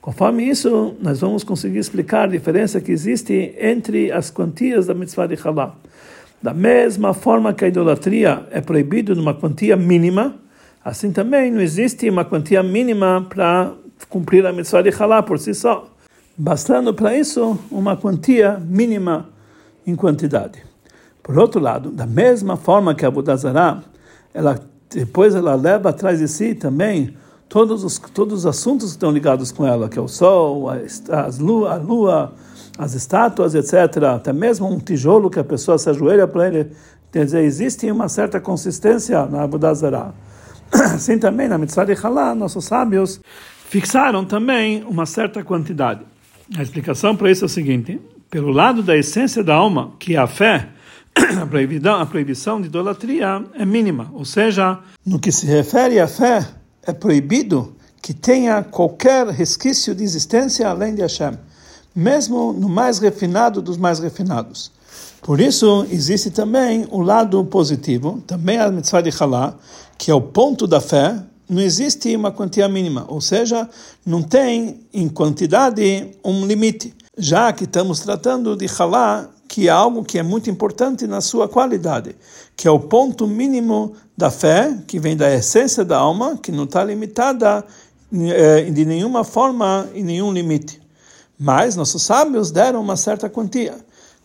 Conforme 0.00 0.48
isso, 0.48 0.94
nós 1.00 1.20
vamos 1.20 1.42
conseguir 1.42 1.80
explicar 1.80 2.22
a 2.22 2.26
diferença 2.28 2.80
que 2.80 2.92
existe 2.92 3.52
entre 3.58 4.12
as 4.12 4.30
quantias 4.30 4.86
da 4.86 4.94
mitzvah 4.94 5.26
de 5.26 5.36
Halá. 5.42 5.74
Da 6.40 6.54
mesma 6.54 7.12
forma 7.12 7.52
que 7.52 7.64
a 7.64 7.68
idolatria 7.68 8.46
é 8.52 8.60
proibida 8.60 9.16
numa 9.16 9.34
quantia 9.34 9.76
mínima, 9.76 10.36
assim 10.84 11.10
também 11.10 11.50
não 11.50 11.60
existe 11.60 12.08
uma 12.08 12.24
quantia 12.24 12.62
mínima 12.62 13.26
para 13.28 13.72
cumprir 14.08 14.46
a 14.46 14.52
mitzvah 14.52 14.80
de 14.80 14.90
Halá 14.90 15.24
por 15.24 15.40
si 15.40 15.52
só 15.52 15.97
bastando 16.38 16.94
para 16.94 17.16
isso 17.18 17.58
uma 17.68 17.96
quantia 17.96 18.62
mínima 18.64 19.28
em 19.84 19.96
quantidade. 19.96 20.62
Por 21.22 21.36
outro 21.36 21.60
lado, 21.60 21.90
da 21.90 22.06
mesma 22.06 22.56
forma 22.56 22.94
que 22.94 23.04
a 23.04 23.10
Budazará, 23.10 23.82
ela 24.32 24.58
depois 24.88 25.34
ela 25.34 25.54
leva 25.54 25.90
atrás 25.90 26.20
de 26.20 26.28
si 26.28 26.54
também 26.54 27.14
todos 27.48 27.84
os 27.84 27.98
todos 27.98 28.38
os 28.40 28.46
assuntos 28.46 28.86
que 28.86 28.92
estão 28.92 29.10
ligados 29.10 29.50
com 29.50 29.66
ela, 29.66 29.88
que 29.88 29.98
é 29.98 30.02
o 30.02 30.08
sol, 30.08 30.70
as 30.70 31.38
lua, 31.38 31.74
a 31.74 31.76
lua, 31.76 32.32
as 32.78 32.94
estátuas, 32.94 33.54
etc. 33.54 34.04
Até 34.14 34.32
mesmo 34.32 34.66
um 34.66 34.78
tijolo 34.78 35.28
que 35.28 35.40
a 35.40 35.44
pessoa 35.44 35.76
se 35.76 35.90
ajoelha 35.90 36.26
para 36.26 36.46
ele, 36.46 36.70
quer 37.12 37.24
dizer, 37.24 37.42
existe 37.42 37.90
uma 37.90 38.08
certa 38.08 38.40
consistência 38.40 39.26
na 39.26 39.42
Abudazará. 39.42 40.12
Assim 40.72 41.18
também 41.20 41.48
na 41.48 41.58
Mitzvah 41.58 41.84
de 41.84 41.94
Halá, 41.94 42.34
nossos 42.34 42.64
sábios 42.64 43.20
fixaram 43.68 44.24
também 44.24 44.84
uma 44.84 45.04
certa 45.04 45.42
quantidade. 45.42 46.00
A 46.56 46.62
explicação 46.62 47.14
para 47.14 47.30
isso 47.30 47.44
é 47.44 47.46
o 47.46 47.48
seguinte: 47.48 48.00
pelo 48.30 48.50
lado 48.50 48.82
da 48.82 48.96
essência 48.96 49.44
da 49.44 49.54
alma, 49.54 49.92
que 49.98 50.14
é 50.14 50.18
a 50.18 50.26
fé, 50.26 50.68
a 51.40 51.46
proibição, 51.46 52.00
a 52.00 52.06
proibição 52.06 52.60
de 52.60 52.68
idolatria 52.68 53.44
é 53.54 53.66
mínima, 53.66 54.10
ou 54.14 54.24
seja, 54.24 54.78
no 55.04 55.18
que 55.18 55.30
se 55.30 55.46
refere 55.46 56.00
à 56.00 56.08
fé, 56.08 56.46
é 56.82 56.92
proibido 56.92 57.76
que 58.00 58.14
tenha 58.14 58.62
qualquer 58.62 59.26
resquício 59.28 59.94
de 59.94 60.02
existência 60.02 60.68
além 60.68 60.94
de 60.94 61.02
Hashem, 61.02 61.38
mesmo 61.94 62.52
no 62.52 62.68
mais 62.68 62.98
refinado 62.98 63.60
dos 63.60 63.76
mais 63.76 63.98
refinados. 63.98 64.70
Por 65.20 65.40
isso, 65.40 65.86
existe 65.90 66.30
também 66.30 66.86
o 66.90 67.02
lado 67.02 67.44
positivo, 67.44 68.22
também 68.26 68.58
a 68.58 68.70
mitzvah 68.70 69.02
de 69.02 69.10
Halá, 69.20 69.54
que 69.98 70.10
é 70.10 70.14
o 70.14 70.20
ponto 70.20 70.66
da 70.66 70.80
fé, 70.80 71.20
não 71.48 71.62
existe 71.62 72.14
uma 72.14 72.30
quantia 72.30 72.68
mínima, 72.68 73.04
ou 73.08 73.20
seja, 73.20 73.68
não 74.04 74.22
tem 74.22 74.80
em 74.92 75.08
quantidade 75.08 76.10
um 76.24 76.46
limite. 76.46 76.94
Já 77.16 77.52
que 77.52 77.64
estamos 77.64 78.00
tratando 78.00 78.54
de 78.54 78.66
halá, 78.78 79.28
que 79.48 79.66
é 79.66 79.70
algo 79.70 80.04
que 80.04 80.18
é 80.18 80.22
muito 80.22 80.50
importante 80.50 81.06
na 81.06 81.20
sua 81.20 81.48
qualidade, 81.48 82.14
que 82.54 82.68
é 82.68 82.70
o 82.70 82.78
ponto 82.78 83.26
mínimo 83.26 83.94
da 84.16 84.30
fé, 84.30 84.76
que 84.86 85.00
vem 85.00 85.16
da 85.16 85.32
essência 85.34 85.84
da 85.84 85.96
alma, 85.96 86.36
que 86.36 86.52
não 86.52 86.64
está 86.64 86.84
limitada 86.84 87.64
eh, 88.12 88.70
de 88.70 88.84
nenhuma 88.84 89.24
forma 89.24 89.88
e 89.94 90.02
nenhum 90.02 90.32
limite. 90.32 90.80
Mas 91.38 91.74
nossos 91.76 92.02
sábios 92.02 92.50
deram 92.50 92.80
uma 92.80 92.96
certa 92.96 93.30
quantia. 93.30 93.74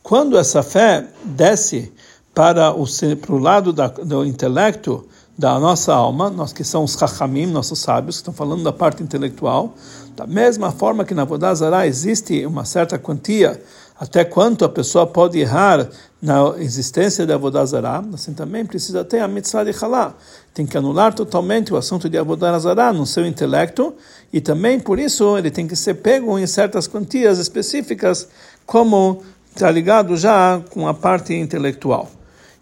Quando 0.02 0.38
essa 0.38 0.62
fé 0.62 1.08
desce 1.24 1.92
para 2.34 2.74
o, 2.74 2.86
para 3.22 3.36
o 3.36 3.38
lado 3.38 3.72
da, 3.72 3.88
do 3.88 4.26
intelecto, 4.26 5.08
da 5.44 5.60
nossa 5.60 5.94
alma, 5.94 6.30
nós 6.30 6.54
que 6.54 6.64
somos 6.64 6.94
Chachamim, 6.94 7.48
nossos 7.48 7.80
sábios, 7.80 8.16
que 8.16 8.22
estão 8.22 8.34
falando 8.34 8.64
da 8.64 8.72
parte 8.72 9.04
intelectual, 9.04 9.74
da 10.16 10.26
mesma 10.26 10.72
forma 10.72 11.04
que 11.04 11.14
na 11.14 11.26
Vodazara 11.26 11.86
existe 11.86 12.46
uma 12.46 12.64
certa 12.64 12.98
quantia, 12.98 13.62
até 14.00 14.24
quanto 14.24 14.64
a 14.64 14.70
pessoa 14.70 15.06
pode 15.06 15.38
errar 15.38 15.90
na 16.22 16.56
existência 16.60 17.26
da 17.26 17.36
Avodazara, 17.36 18.06
assim 18.14 18.34
também 18.34 18.66
precisa 18.66 19.04
ter 19.04 19.20
a 19.20 19.28
mitzvah 19.28 19.66
de 19.66 19.76
Halá. 19.84 20.14
Tem 20.54 20.66
que 20.66 20.78
anular 20.78 21.14
totalmente 21.14 21.74
o 21.74 21.76
assunto 21.76 22.08
de 22.08 22.18
Avodazara 22.18 22.94
no 22.94 23.06
seu 23.06 23.26
intelecto, 23.26 23.94
e 24.32 24.40
também 24.40 24.80
por 24.80 24.98
isso 24.98 25.38
ele 25.38 25.52
tem 25.52 25.68
que 25.68 25.76
ser 25.76 25.96
pego 25.96 26.40
em 26.40 26.48
certas 26.48 26.88
quantias 26.88 27.38
específicas, 27.38 28.30
como 28.66 29.22
está 29.54 29.70
ligado 29.70 30.16
já 30.16 30.62
com 30.70 30.88
a 30.88 30.94
parte 30.94 31.34
intelectual. 31.34 32.10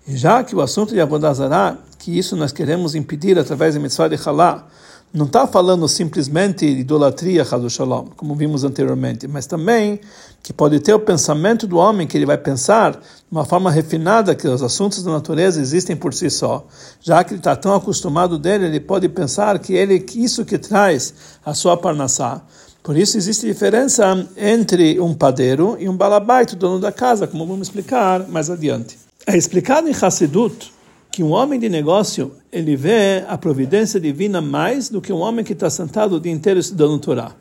E 0.08 0.18
já 0.18 0.44
que 0.44 0.56
o 0.56 0.62
assunto 0.62 0.96
de 0.96 1.00
Avodazara 1.00 1.78
que 2.02 2.18
isso 2.18 2.36
nós 2.36 2.52
queremos 2.52 2.96
impedir 2.96 3.38
através 3.38 3.76
da 3.76 3.80
mitzvah 3.80 4.08
de 4.08 4.20
Halá, 4.28 4.68
não 5.14 5.28
está 5.28 5.46
falando 5.46 5.88
simplesmente 5.88 6.66
de 6.66 6.82
idolatria, 6.82 7.46
Shalom, 7.70 8.08
como 8.18 8.34
vimos 8.34 8.64
anteriormente, 8.64 9.28
mas 9.28 9.46
também 9.46 10.00
que 10.42 10.52
pode 10.52 10.80
ter 10.80 10.96
o 10.96 11.00
pensamento 11.00 11.68
do 11.68 11.78
homem, 11.78 12.08
que 12.08 12.18
ele 12.18 12.26
vai 12.26 12.40
pensar 12.40 12.94
de 12.94 13.00
uma 13.32 13.46
forma 13.46 13.70
refinada 13.70 14.34
que 14.34 14.48
os 14.48 14.64
assuntos 14.64 15.04
da 15.04 15.12
natureza 15.12 15.62
existem 15.62 15.96
por 15.96 16.12
si 16.12 16.30
só. 16.32 16.66
Já 17.02 17.24
que 17.24 17.34
ele 17.34 17.40
está 17.40 17.56
tão 17.56 17.76
acostumado 17.76 18.40
dele, 18.40 18.66
ele 18.66 18.80
pode 18.80 19.08
pensar 19.08 19.60
que 19.60 19.74
ele 19.74 20.04
isso 20.16 20.44
que 20.44 20.58
traz 20.58 21.14
a 21.46 21.54
sua 21.54 21.78
parnassá. 21.78 22.42
Por 22.82 22.98
isso 22.98 23.16
existe 23.16 23.46
diferença 23.46 24.28
entre 24.36 25.00
um 25.00 25.14
padeiro 25.14 25.78
e 25.80 25.88
um 25.88 25.96
balabaito, 25.96 26.56
dono 26.56 26.80
da 26.80 26.92
casa, 26.92 27.28
como 27.28 27.46
vamos 27.46 27.68
explicar 27.68 28.28
mais 28.28 28.50
adiante. 28.50 28.98
É 29.28 29.38
explicado 29.38 29.88
em 29.88 29.94
Hassidut, 29.94 30.74
que 31.12 31.22
um 31.22 31.32
homem 31.32 31.60
de 31.60 31.68
negócio 31.68 32.32
ele 32.52 32.76
vê 32.76 33.26
a 33.28 33.38
providência 33.38 34.00
divina 34.00 34.40
mais 34.40 34.90
do 34.90 35.02
que 35.02 35.12
um 35.12 35.20
homem 35.20 35.44
que 35.44 35.54
está 35.54 35.70
sentado 35.70 36.16
o 36.16 36.20
dia 36.20 36.32
inteiro 36.32 36.60
estudando 36.60 36.98
Torá. 37.00 37.36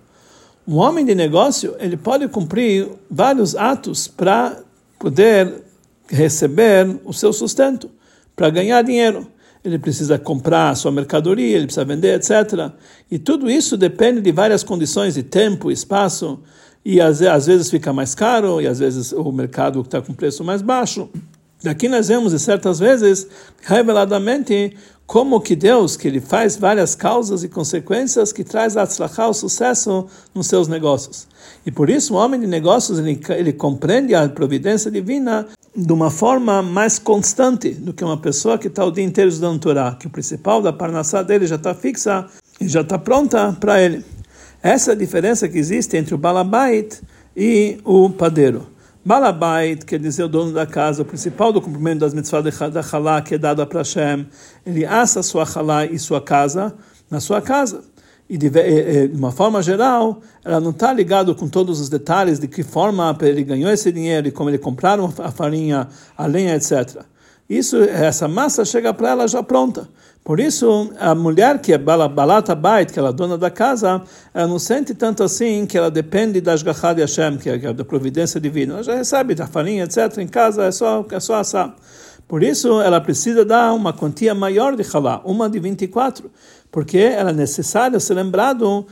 Um 0.66 0.76
homem 0.76 1.04
de 1.04 1.14
negócio 1.14 1.76
ele 1.78 1.96
pode 1.96 2.26
cumprir 2.28 2.88
vários 3.08 3.54
atos 3.54 4.08
para 4.08 4.60
poder 4.98 5.62
receber 6.08 6.98
o 7.04 7.12
seu 7.12 7.32
sustento, 7.32 7.88
para 8.34 8.50
ganhar 8.50 8.82
dinheiro. 8.82 9.26
Ele 9.64 9.78
precisa 9.78 10.18
comprar 10.18 10.70
a 10.70 10.74
sua 10.74 10.90
mercadoria, 10.90 11.56
ele 11.56 11.66
precisa 11.66 11.84
vender, 11.84 12.16
etc. 12.16 12.72
E 13.10 13.18
tudo 13.18 13.50
isso 13.50 13.76
depende 13.76 14.20
de 14.20 14.32
várias 14.32 14.64
condições 14.64 15.14
de 15.14 15.22
tempo, 15.22 15.70
espaço, 15.70 16.40
e 16.84 17.00
às, 17.00 17.20
às 17.20 17.46
vezes 17.46 17.70
fica 17.70 17.92
mais 17.92 18.14
caro, 18.14 18.60
e 18.60 18.66
às 18.66 18.78
vezes 18.78 19.12
o 19.12 19.30
mercado 19.30 19.80
está 19.82 20.00
com 20.00 20.14
preço 20.14 20.42
mais 20.42 20.62
baixo. 20.62 21.08
Daqui 21.62 21.88
nós 21.88 22.08
vemos, 22.08 22.40
certas 22.40 22.78
vezes, 22.78 23.26
reveladamente, 23.62 24.74
como 25.06 25.40
que 25.40 25.56
Deus, 25.56 25.96
que 25.96 26.06
ele 26.06 26.20
faz 26.20 26.56
várias 26.56 26.94
causas 26.94 27.42
e 27.42 27.48
consequências 27.48 28.32
que 28.32 28.44
traz 28.44 28.76
a 28.76 28.84
o 28.84 29.34
sucesso 29.34 30.06
nos 30.34 30.46
seus 30.46 30.68
negócios. 30.68 31.26
E 31.66 31.70
por 31.70 31.90
isso 31.90 32.14
o 32.14 32.16
homem 32.16 32.38
de 32.40 32.46
negócios, 32.46 32.98
ele, 32.98 33.20
ele 33.30 33.52
compreende 33.52 34.14
a 34.14 34.28
providência 34.28 34.90
divina 34.90 35.48
de 35.74 35.92
uma 35.92 36.10
forma 36.10 36.62
mais 36.62 36.98
constante 36.98 37.70
do 37.70 37.92
que 37.92 38.04
uma 38.04 38.18
pessoa 38.18 38.56
que 38.56 38.68
está 38.68 38.84
o 38.84 38.90
dia 38.90 39.04
inteiro 39.04 39.28
estudando 39.28 39.60
Torá, 39.60 39.96
que 39.98 40.06
o 40.06 40.10
principal 40.10 40.62
da 40.62 40.72
parnassá 40.72 41.22
dele 41.22 41.46
já 41.46 41.56
está 41.56 41.74
fixa 41.74 42.26
e 42.60 42.68
já 42.68 42.80
está 42.80 42.98
pronta 42.98 43.56
para 43.58 43.82
ele. 43.82 44.04
Essa 44.62 44.92
é 44.92 44.94
a 44.94 44.96
diferença 44.96 45.48
que 45.48 45.58
existe 45.58 45.96
entre 45.96 46.14
o 46.14 46.18
balabait 46.18 47.00
e 47.36 47.78
o 47.84 48.10
padeiro. 48.10 48.66
Balabait, 49.02 49.82
quer 49.84 49.98
dizer 49.98 50.24
o 50.24 50.28
dono 50.28 50.52
da 50.52 50.66
casa, 50.66 51.00
o 51.00 51.04
principal 51.06 51.52
do 51.52 51.60
cumprimento 51.60 52.00
das 52.00 52.12
mitzvot 52.12 52.42
da 52.42 52.80
Halá, 52.92 53.22
que 53.22 53.34
é 53.34 53.38
dado 53.38 53.66
para 53.66 53.80
Hashem, 53.80 54.26
ele 54.66 54.84
assa 54.84 55.22
sua 55.22 55.44
Halá 55.44 55.86
e 55.86 55.98
sua 55.98 56.20
casa 56.20 56.74
na 57.10 57.18
sua 57.18 57.40
casa. 57.40 57.82
e 58.28 58.36
de, 58.36 58.50
de 58.50 59.16
uma 59.16 59.32
forma 59.32 59.62
geral, 59.62 60.20
ela 60.44 60.60
não 60.60 60.70
está 60.70 60.92
ligada 60.92 61.34
com 61.34 61.48
todos 61.48 61.80
os 61.80 61.88
detalhes 61.88 62.38
de 62.38 62.46
que 62.46 62.62
forma 62.62 63.16
ele 63.22 63.42
ganhou 63.42 63.70
esse 63.70 63.90
dinheiro 63.90 64.28
e 64.28 64.30
como 64.30 64.50
ele 64.50 64.58
compraram 64.58 65.12
a 65.18 65.32
farinha, 65.32 65.88
a 66.16 66.26
lenha, 66.26 66.54
etc. 66.54 67.02
Isso, 67.48 67.82
essa 67.82 68.28
massa 68.28 68.64
chega 68.64 68.94
para 68.94 69.08
ela 69.08 69.26
já 69.26 69.42
pronta. 69.42 69.88
Por 70.22 70.38
isso, 70.38 70.92
a 70.98 71.14
mulher 71.14 71.60
que 71.60 71.72
é 71.72 71.78
balata 71.78 72.54
bait, 72.54 72.92
que 72.92 72.98
ela 72.98 73.08
é 73.08 73.12
dona 73.12 73.38
da 73.38 73.50
casa, 73.50 74.02
ela 74.34 74.46
não 74.46 74.58
sente 74.58 74.94
tanto 74.94 75.22
assim 75.22 75.64
que 75.66 75.78
ela 75.78 75.90
depende 75.90 76.40
da 76.40 76.52
Ashgachad 76.52 77.00
Hashem, 77.00 77.38
que 77.38 77.48
é 77.48 77.72
da 77.72 77.84
providência 77.84 78.38
divina. 78.40 78.74
Ela 78.74 78.82
já 78.82 78.94
recebe 78.94 79.34
da 79.34 79.46
farinha, 79.46 79.84
etc. 79.84 80.18
Em 80.18 80.28
casa 80.28 80.64
é 80.64 80.70
só, 80.70 81.04
é 81.10 81.18
só 81.18 81.36
assar. 81.36 81.74
Por 82.28 82.42
isso, 82.42 82.80
ela 82.80 83.00
precisa 83.00 83.44
dar 83.44 83.72
uma 83.72 83.92
quantia 83.92 84.34
maior 84.34 84.76
de 84.76 84.84
halá, 84.94 85.20
uma 85.24 85.48
de 85.48 85.58
24, 85.58 86.30
porque 86.70 86.98
ela 86.98 87.30
é 87.30 87.34
necessária 87.34 87.98
ser 87.98 88.14
lembrado 88.14 88.86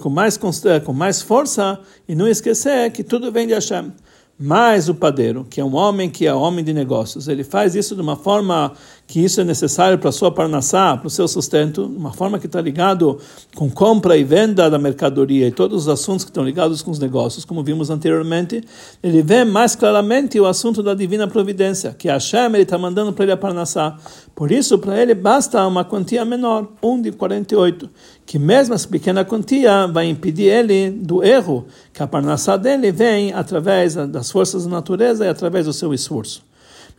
com 0.00 0.10
mais, 0.10 0.36
com 0.36 0.92
mais 0.92 1.22
força 1.22 1.78
e 2.06 2.14
não 2.14 2.28
esquecer 2.28 2.90
que 2.90 3.04
tudo 3.04 3.30
vem 3.30 3.46
de 3.46 3.54
Hashem. 3.54 3.92
Mas 4.40 4.88
o 4.88 4.94
padeiro, 4.94 5.44
que 5.50 5.60
é 5.60 5.64
um 5.64 5.74
homem 5.74 6.08
que 6.08 6.24
é 6.24 6.32
homem 6.32 6.64
de 6.64 6.72
negócios, 6.72 7.26
ele 7.26 7.42
faz 7.42 7.74
isso 7.74 7.96
de 7.96 8.00
uma 8.00 8.14
forma 8.14 8.72
que 9.04 9.18
isso 9.24 9.40
é 9.40 9.44
necessário 9.44 9.98
para 9.98 10.10
a 10.10 10.12
sua 10.12 10.30
parnassá, 10.30 10.96
para 10.96 11.08
o 11.08 11.10
seu 11.10 11.26
sustento, 11.26 11.84
uma 11.84 12.12
forma 12.12 12.38
que 12.38 12.46
está 12.46 12.60
ligado 12.60 13.18
com 13.56 13.68
compra 13.68 14.16
e 14.16 14.22
venda 14.22 14.70
da 14.70 14.78
mercadoria 14.78 15.48
e 15.48 15.50
todos 15.50 15.82
os 15.82 15.88
assuntos 15.88 16.24
que 16.24 16.30
estão 16.30 16.44
ligados 16.44 16.82
com 16.82 16.90
os 16.92 17.00
negócios, 17.00 17.44
como 17.44 17.64
vimos 17.64 17.90
anteriormente, 17.90 18.62
ele 19.02 19.22
vê 19.22 19.44
mais 19.44 19.74
claramente 19.74 20.38
o 20.38 20.46
assunto 20.46 20.84
da 20.84 20.94
divina 20.94 21.26
providência, 21.26 21.92
que 21.98 22.08
a 22.08 22.12
Hashem 22.12 22.54
está 22.58 22.78
mandando 22.78 23.12
para 23.12 23.24
ele 23.24 23.32
a 23.32 23.36
parnassá. 23.36 23.96
Por 24.38 24.52
isso, 24.52 24.78
para 24.78 25.02
ele 25.02 25.16
basta 25.16 25.66
uma 25.66 25.84
quantia 25.84 26.24
menor, 26.24 26.68
um 26.80 27.02
de 27.02 27.10
48, 27.10 27.90
que 28.24 28.38
mesmo 28.38 28.72
essa 28.72 28.86
pequena 28.86 29.24
quantia 29.24 29.88
vai 29.88 30.08
impedir 30.08 30.44
ele 30.44 30.92
do 30.92 31.24
erro, 31.24 31.66
que 31.92 32.00
a 32.04 32.06
parnassá 32.06 32.56
dele 32.56 32.92
vem 32.92 33.32
através 33.32 33.96
das 33.96 34.30
forças 34.30 34.62
da 34.62 34.70
natureza 34.70 35.24
e 35.24 35.28
através 35.28 35.66
do 35.66 35.72
seu 35.72 35.92
esforço. 35.92 36.44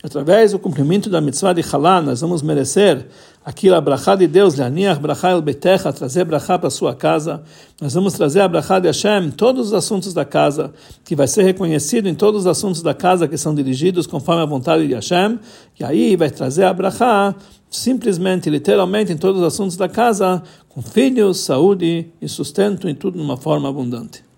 Através 0.02 0.52
do 0.52 0.58
cumprimento 0.58 1.08
da 1.08 1.18
mitzvah 1.18 1.54
de 1.54 1.64
Halá, 1.72 2.02
nós 2.02 2.20
vamos 2.20 2.42
merecer 2.42 3.06
aquilo, 3.44 3.74
a 3.74 3.80
brachá 3.80 4.14
de 4.14 4.26
Deus, 4.26 4.56
Leaniach 4.56 5.00
brachá 5.00 5.30
el 5.30 5.42
betecha, 5.42 5.92
trazer 5.92 6.24
brachá 6.24 6.58
para 6.58 6.70
sua 6.70 6.94
casa. 6.94 7.42
Nós 7.80 7.94
vamos 7.94 8.12
trazer 8.12 8.40
a 8.40 8.48
brachá 8.48 8.78
de 8.78 8.86
Hashem, 8.86 9.30
todos 9.30 9.68
os 9.68 9.74
assuntos 9.74 10.12
da 10.12 10.24
casa, 10.24 10.72
que 11.04 11.16
vai 11.16 11.26
ser 11.26 11.42
reconhecido 11.42 12.08
em 12.08 12.14
todos 12.14 12.42
os 12.42 12.46
assuntos 12.46 12.82
da 12.82 12.94
casa 12.94 13.26
que 13.26 13.36
são 13.36 13.54
dirigidos 13.54 14.06
conforme 14.06 14.42
a 14.42 14.46
vontade 14.46 14.86
de 14.86 14.94
Hashem. 14.94 15.38
E 15.78 15.84
aí 15.84 16.16
vai 16.16 16.30
trazer 16.30 16.64
a 16.64 16.72
brachá, 16.72 17.34
simplesmente, 17.70 18.50
literalmente, 18.50 19.12
em 19.12 19.16
todos 19.16 19.40
os 19.40 19.46
assuntos 19.46 19.76
da 19.76 19.88
casa, 19.88 20.42
com 20.68 20.82
filhos, 20.82 21.40
saúde 21.40 22.06
e 22.20 22.28
sustento, 22.28 22.88
e 22.88 22.94
tudo 22.94 23.18
de 23.18 23.24
uma 23.24 23.36
forma 23.36 23.68
abundante. 23.68 24.29